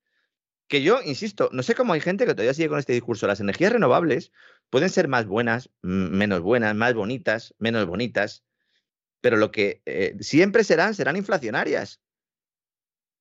[0.69, 3.27] Que yo, insisto, no sé cómo hay gente que todavía sigue con este discurso.
[3.27, 4.33] Las energías renovables
[4.71, 8.43] pueden ser más buenas, menos buenas, más bonitas, menos bonitas,
[9.21, 12.01] pero lo que eh, siempre serán, serán inflacionarias.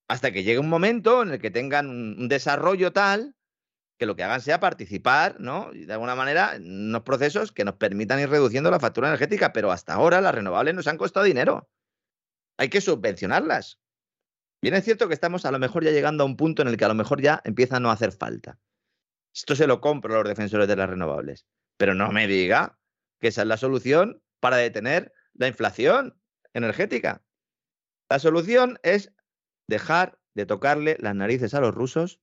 [0.07, 3.35] Hasta que llegue un momento en el que tengan un, desarrollo tal
[4.01, 5.69] que lo que hagan sea participar, ¿no?
[5.71, 9.71] De alguna manera, en unos procesos que nos permitan ir reduciendo la factura energética, pero
[9.71, 11.69] hasta ahora las renovables nos han costado dinero.
[12.57, 13.79] Hay que subvencionarlas.
[14.59, 16.77] Bien es cierto que estamos a lo mejor ya llegando a un punto en el
[16.77, 18.57] que a lo mejor ya empieza a no hacer falta.
[19.35, 21.45] Esto se lo compro a los defensores de las renovables.
[21.77, 22.79] Pero no me diga
[23.19, 26.19] que esa es la solución para detener la inflación
[26.55, 27.21] energética.
[28.09, 29.13] La solución es
[29.67, 32.19] dejar de tocarle las narices a los rusos.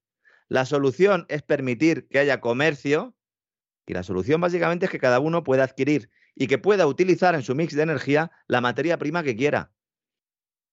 [0.48, 3.14] La solución es permitir que haya comercio.
[3.86, 7.42] Y la solución básicamente es que cada uno pueda adquirir y que pueda utilizar en
[7.42, 9.72] su mix de energía la materia prima que quiera.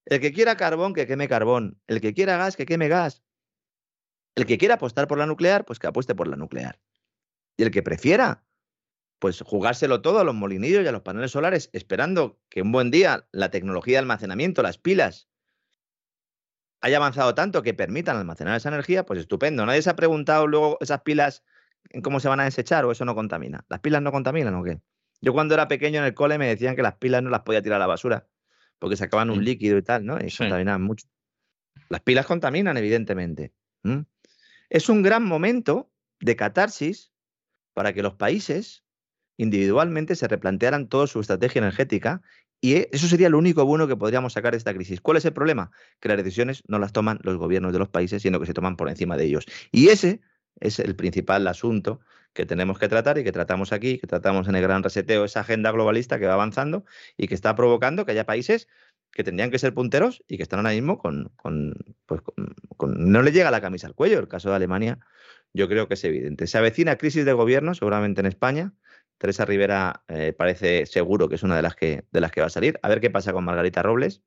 [0.05, 1.79] El que quiera carbón, que queme carbón.
[1.87, 3.23] El que quiera gas, que queme gas.
[4.35, 6.79] El que quiera apostar por la nuclear, pues que apueste por la nuclear.
[7.57, 8.45] Y el que prefiera
[9.19, 12.91] pues jugárselo todo a los molinillos y a los paneles solares, esperando que un buen
[12.91, 15.29] día la tecnología de almacenamiento, las pilas,
[16.85, 19.65] haya avanzado tanto que permitan almacenar esa energía, pues estupendo.
[19.65, 21.43] Nadie se ha preguntado luego esas pilas
[21.89, 23.65] en cómo se van a desechar o eso no contamina.
[23.69, 24.79] ¿Las pilas no contaminan o qué?
[25.19, 27.63] Yo cuando era pequeño en el cole me decían que las pilas no las podía
[27.63, 28.27] tirar a la basura
[28.77, 30.19] porque sacaban un líquido y tal, ¿no?
[30.19, 31.07] Y contaminaban mucho.
[31.89, 33.51] Las pilas contaminan, evidentemente.
[34.69, 37.11] Es un gran momento de catarsis
[37.73, 38.83] para que los países
[39.37, 42.21] individualmente se replantearan toda su estrategia energética
[42.65, 44.99] y e, eso sería lo único bueno que podríamos sacar de esta crisis.
[44.99, 45.69] ¿Cuál es el problema?
[45.99, 48.75] Que las decisiones no las toman los gobiernos de los países, sino que se toman
[48.75, 49.45] por encima de ellos.
[49.71, 50.19] Y ese
[50.59, 51.99] es el principal asunto
[52.33, 55.41] que tenemos que tratar y que tratamos aquí, que tratamos en el gran reseteo, esa
[55.41, 56.85] agenda globalista que va avanzando
[57.17, 58.67] y que está provocando que haya países
[59.11, 61.31] que tendrían que ser punteros y que están ahora mismo con,
[62.07, 62.21] pues
[62.77, 64.17] con, no le llega la camisa al cuello.
[64.17, 64.97] El caso de Alemania
[65.53, 66.47] yo creo que es evidente.
[66.47, 68.73] Se avecina crisis de gobierno, seguramente en España,
[69.17, 72.47] Teresa Rivera eh, parece seguro que es una de las que, de las que va
[72.47, 72.79] a salir.
[72.83, 74.23] A ver qué pasa con Margarita Robles.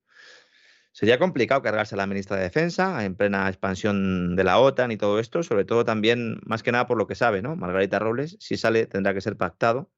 [0.92, 4.96] Sería complicado cargarse a la ministra de Defensa en plena expansión de la OTAN y
[4.96, 7.54] todo esto, sobre todo también, más que nada por lo que sabe, ¿no?
[7.54, 9.90] Margarita Robles, si sale, tendrá que ser pactado.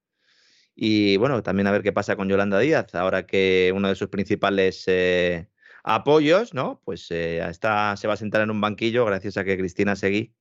[0.75, 4.09] Y bueno, también a ver qué pasa con Yolanda Díaz, ahora que uno de sus
[4.09, 5.49] principales eh,
[5.85, 6.83] apoyos, ¿no?
[6.85, 10.35] Pues eh, se va a sentar en un banquillo gracias a que Cristina Seguí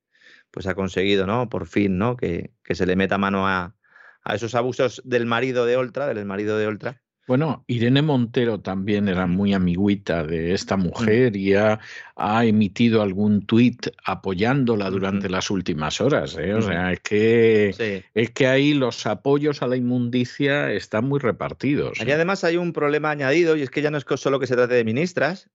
[0.50, 1.48] pues ha conseguido, ¿no?
[1.48, 2.16] Por fin, ¿no?
[2.16, 3.76] Que, que se le meta mano a,
[4.22, 7.00] a esos abusos del marido de Oltra, del marido de Oltra.
[7.30, 11.78] Bueno, Irene Montero también era muy amiguita de esta mujer y ha,
[12.16, 16.36] emitido algún tuit apoyándola durante las últimas horas.
[16.36, 16.54] ¿eh?
[16.54, 22.00] O sea, es que, es que ahí los apoyos a la inmundicia están muy repartidos.
[22.04, 24.56] Y además hay un problema añadido y es que ya no es solo que se
[24.56, 25.48] trate de ministras,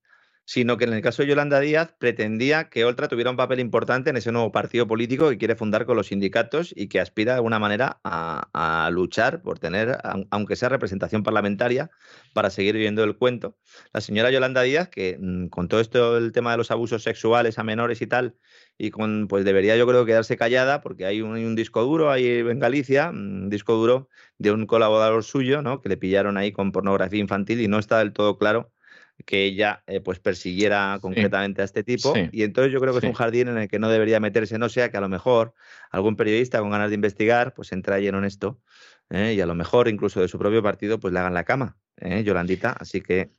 [0.45, 4.11] sino que en el caso de Yolanda Díaz pretendía que Oltra tuviera un papel importante
[4.11, 7.37] en ese nuevo partido político que quiere fundar con los sindicatos y que aspira de
[7.37, 9.97] alguna manera a, luchar por tener,
[10.29, 11.89] aunque sea representación parlamentaria,
[12.33, 13.57] para seguir viviendo el cuento.
[13.91, 17.57] La señora Yolanda Díaz, que mm, con todo esto, el tema de los abusos sexuales
[17.57, 18.35] a menores y tal,
[18.77, 22.59] y con, pues debería yo creo quedarse callada porque hay un, disco duro ahí en
[22.59, 25.81] Galicia, un disco duro de un colaborador suyo, ¿no?
[25.81, 28.71] Que le pillaron ahí con pornografía infantil y no está del todo claro
[29.23, 32.13] que ella eh, pues persiguiera concretamente a este tipo.
[32.31, 34.69] Y entonces yo creo que es un jardín en el que no debería meterse, no
[34.69, 35.53] sea que a lo mejor
[35.89, 38.59] algún periodista con ganas de investigar pues entra lleno en esto
[39.09, 39.33] ¿eh?
[39.33, 42.23] y a lo mejor incluso de su propio partido pues le hagan la cama, ¿eh?
[42.23, 42.71] Yolandita.
[42.71, 43.31] Así que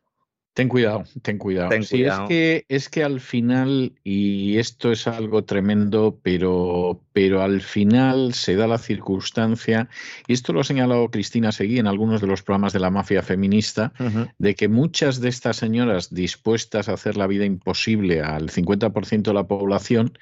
[0.57, 1.71] Ten cuidado, ten cuidado.
[1.73, 8.33] Es, que, es que al final, y esto es algo tremendo, pero, pero al final
[8.33, 9.91] se da la circunstancia,
[10.27, 13.21] y esto lo ha señalado Cristina Seguí en algunos de los programas de la mafia
[13.21, 13.93] feminista,
[14.39, 19.35] de que muchas de estas señoras dispuestas a hacer la vida imposible al 50% de
[19.35, 20.19] la población,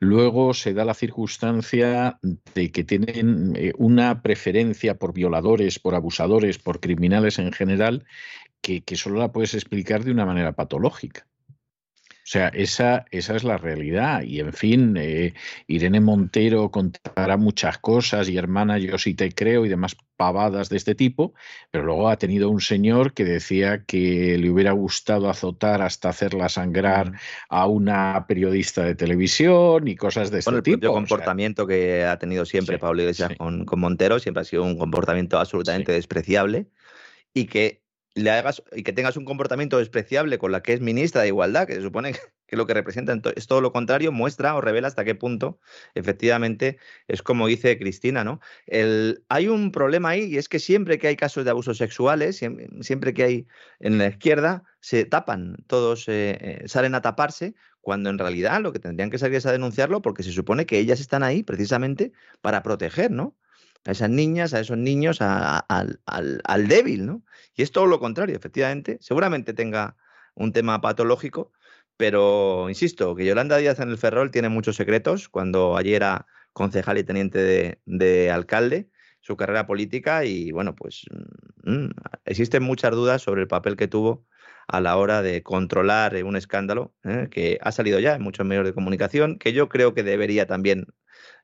[0.00, 2.18] luego se da la circunstancia
[2.54, 8.04] de que tienen eh, una preferencia por violadores, por abusadores, por criminales en general,
[8.60, 11.26] que, solo la puedes explicar de una manera patológica.
[12.28, 14.20] O sea, esa, esa es la realidad.
[14.20, 15.32] Y en fin, eh,
[15.66, 20.76] Irene Montero contará muchas cosas y hermana, yo sí te creo y demás pavadas de
[20.76, 21.32] este tipo,
[21.70, 26.50] pero luego ha tenido un señor que decía que le hubiera gustado azotar hasta hacerla
[26.50, 27.12] sangrar
[27.48, 30.84] a una periodista de televisión y cosas de este tipo.
[30.84, 35.38] El comportamiento que ha tenido siempre Pablo Iglesias con, Montero siempre ha sido un comportamiento
[35.38, 36.66] absolutamente despreciable
[37.32, 37.87] y que
[38.18, 41.66] le hagas y que tengas un comportamiento despreciable con la que es ministra de Igualdad,
[41.66, 42.14] que se supone
[42.46, 45.60] que lo que representa es todo lo contrario, muestra o revela hasta qué punto
[45.94, 48.40] efectivamente es como dice Cristina, ¿no?
[48.66, 52.36] El, hay un problema ahí y es que siempre que hay casos de abusos sexuales,
[52.80, 53.46] siempre, que hay
[53.80, 58.72] en la izquierda, se tapan, todos eh, eh, salen a taparse, cuando en realidad lo
[58.72, 62.12] que tendrían que salir es a denunciarlo porque se supone que ellas están ahí precisamente
[62.40, 63.36] para proteger, ¿no?
[63.88, 67.22] A esas niñas, a esos niños, al, débil, ¿no?
[67.56, 68.98] Y es todo lo contrario, efectivamente.
[69.00, 69.96] Seguramente tenga
[70.34, 71.52] un tema patológico,
[71.96, 75.30] pero insisto, que Yolanda Díaz en el Ferrol tiene muchos secretos.
[75.30, 81.06] Cuando ayer era concejal y teniente de, alcalde, su carrera política, y bueno, pues
[81.64, 81.90] mm, mm,
[82.26, 84.26] existen muchas dudas sobre el papel que tuvo
[84.66, 87.28] a la hora de controlar un escándalo ¿eh?
[87.30, 90.88] que ha salido ya en muchos medios de comunicación, que yo creo que debería también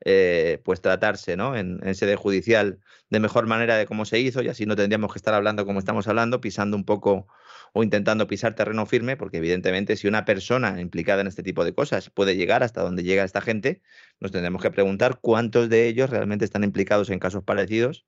[0.04, 1.56] eh, pues tratarse ¿no?
[1.56, 5.18] en, sede judicial de mejor manera de cómo se hizo y así no tendríamos que
[5.18, 7.26] estar hablando como estamos hablando, pisando un poco
[7.72, 11.74] o intentando pisar terreno firme, porque evidentemente si una persona implicada en este tipo de
[11.74, 13.82] cosas puede llegar hasta donde llega esta gente,
[14.20, 18.06] nos tendremos que preguntar cuántos de ellos realmente están implicados en casos parecidos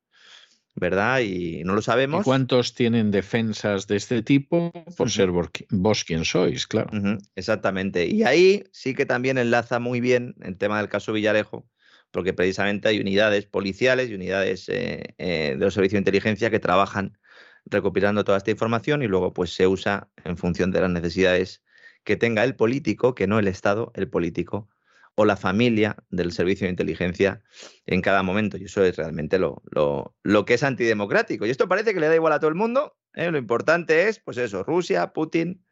[0.76, 1.20] ¿verdad?
[1.20, 2.24] Y no lo sabemos.
[2.24, 6.90] ¿Cuántos tienen defensas de este tipo por ser vos quien sois, claro?
[7.34, 8.06] Exactamente.
[8.06, 11.66] Y ahí sí que también enlaza muy bien el tema del caso Villarejo,
[12.10, 16.60] porque precisamente hay unidades policiales y unidades eh, eh, de los servicios de inteligencia que
[16.60, 17.18] trabajan
[17.64, 21.62] recopilando toda esta información y luego pues se usa en función de las necesidades
[22.04, 24.68] que tenga el político, que no el Estado, el político
[25.16, 27.42] o la familia del servicio de inteligencia
[27.86, 28.58] en cada momento.
[28.58, 31.46] Y eso es realmente lo, lo, que es antidemocrático.
[31.46, 32.96] Y esto parece que le da igual a todo el mundo.
[33.14, 33.30] ¿eh?
[33.30, 35.64] Lo importante es, pues eso, Rusia, Putin,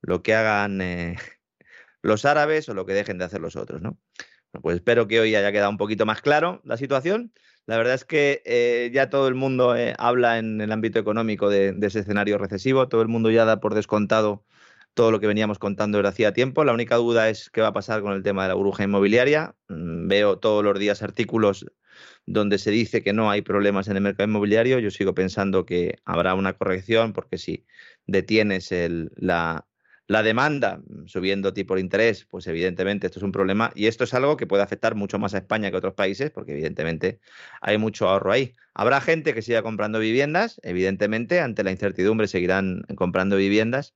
[0.00, 1.16] lo que hagan eh,
[2.02, 3.98] los árabes o lo que dejen de hacer los otros, ¿no?
[4.62, 7.34] pues espero que hoy haya quedado un poquito más claro la situación.
[7.66, 11.72] La verdad es que eh, ya todo el mundo habla en el ámbito económico de,
[11.72, 14.46] de, ese escenario recesivo, todo el mundo ya da por descontado
[14.96, 16.64] todo lo que veníamos contando desde hacía tiempo.
[16.64, 19.54] La única duda es qué va a pasar con el tema de la burbuja inmobiliaria.
[19.68, 21.66] Mm, veo todos los días artículos
[22.24, 24.78] donde se dice que no hay problemas en el mercado inmobiliario.
[24.78, 27.66] Yo sigo pensando que habrá una corrección porque si
[28.06, 28.72] detienes
[29.16, 29.66] la,
[30.08, 34.38] demanda subiendo tipo de interés, pues evidentemente esto es un problema y esto es algo
[34.38, 37.20] que puede afectar mucho más a España que a otros países porque evidentemente
[37.60, 38.54] hay mucho ahorro ahí.
[38.72, 43.94] Habrá gente que siga comprando viviendas, evidentemente ante la incertidumbre seguirán comprando viviendas,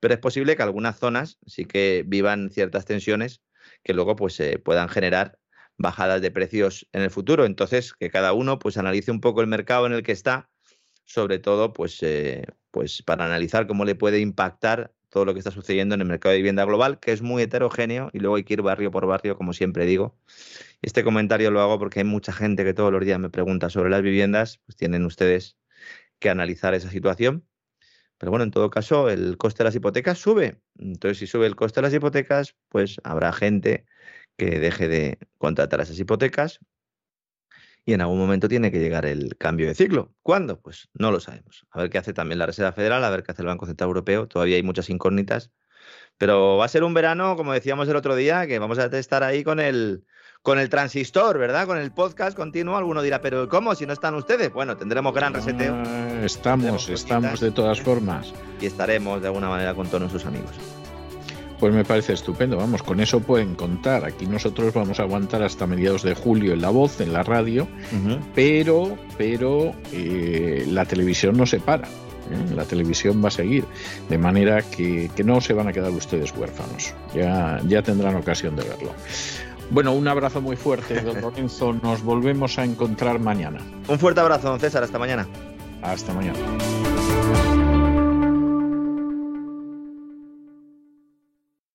[0.00, 3.42] pero es posible que algunas zonas sí que vivan ciertas tensiones
[3.82, 5.38] que luego pues se puedan generar
[5.78, 7.44] bajadas de precios en el futuro.
[7.44, 10.48] Entonces, que cada uno pues analice un poco el mercado en el que está,
[11.04, 15.50] sobre todo pues, eh, pues para analizar cómo le puede impactar todo lo que está
[15.50, 18.54] sucediendo en el mercado de vivienda global, que es muy heterogéneo y luego hay que
[18.54, 20.16] ir barrio por barrio, como siempre digo.
[20.80, 23.90] Este comentario lo hago porque hay mucha gente que todos los días me pregunta sobre
[23.90, 25.58] las viviendas, pues tienen ustedes
[26.18, 27.44] que analizar esa situación
[28.22, 30.60] pero bueno, en todo caso, el coste de las hipotecas sube.
[30.78, 33.84] Entonces, si sube el coste de las hipotecas, pues habrá gente
[34.36, 36.60] que deje de contratar esas hipotecas
[37.84, 40.14] y en algún momento tiene que llegar el cambio de ciclo.
[40.22, 40.60] ¿Cuándo?
[40.60, 41.66] Pues no lo sabemos.
[41.72, 43.88] A ver qué hace también la Reserva Federal, a ver qué hace el Banco Central
[43.88, 44.28] Europeo.
[44.28, 45.50] Todavía hay muchas incógnitas.
[46.16, 49.24] Pero va a ser un verano, como decíamos el otro día, que vamos a estar
[49.24, 50.04] ahí con el,
[50.42, 51.66] con el transistor, ¿verdad?
[51.66, 52.76] Con el podcast continuo.
[52.76, 53.74] Alguno dirá, pero ¿cómo?
[53.74, 54.52] Si no están ustedes.
[54.52, 55.74] Bueno, tendremos gran reseteo.
[55.74, 58.32] Ah, estamos, estamos de todas formas.
[58.60, 60.50] Y estaremos de alguna manera con todos nuestros amigos.
[61.60, 64.04] Pues me parece estupendo, vamos, con eso pueden contar.
[64.04, 67.68] Aquí nosotros vamos a aguantar hasta mediados de julio en la voz, en la radio,
[68.34, 71.86] pero, pero eh, la televisión no se para.
[71.86, 72.54] ¿eh?
[72.56, 73.64] La televisión va a seguir,
[74.08, 76.94] de manera que, no se van a quedar ustedes huérfanos.
[77.14, 78.92] Ya, ya tendrán ocasión de verlo.
[79.72, 81.72] Bueno, un abrazo muy fuerte, don Lorenzo.
[81.72, 83.58] Nos volvemos a encontrar mañana.
[83.88, 84.82] Un fuerte abrazo, don César.
[84.82, 85.26] Hasta mañana.
[85.80, 86.38] Hasta mañana.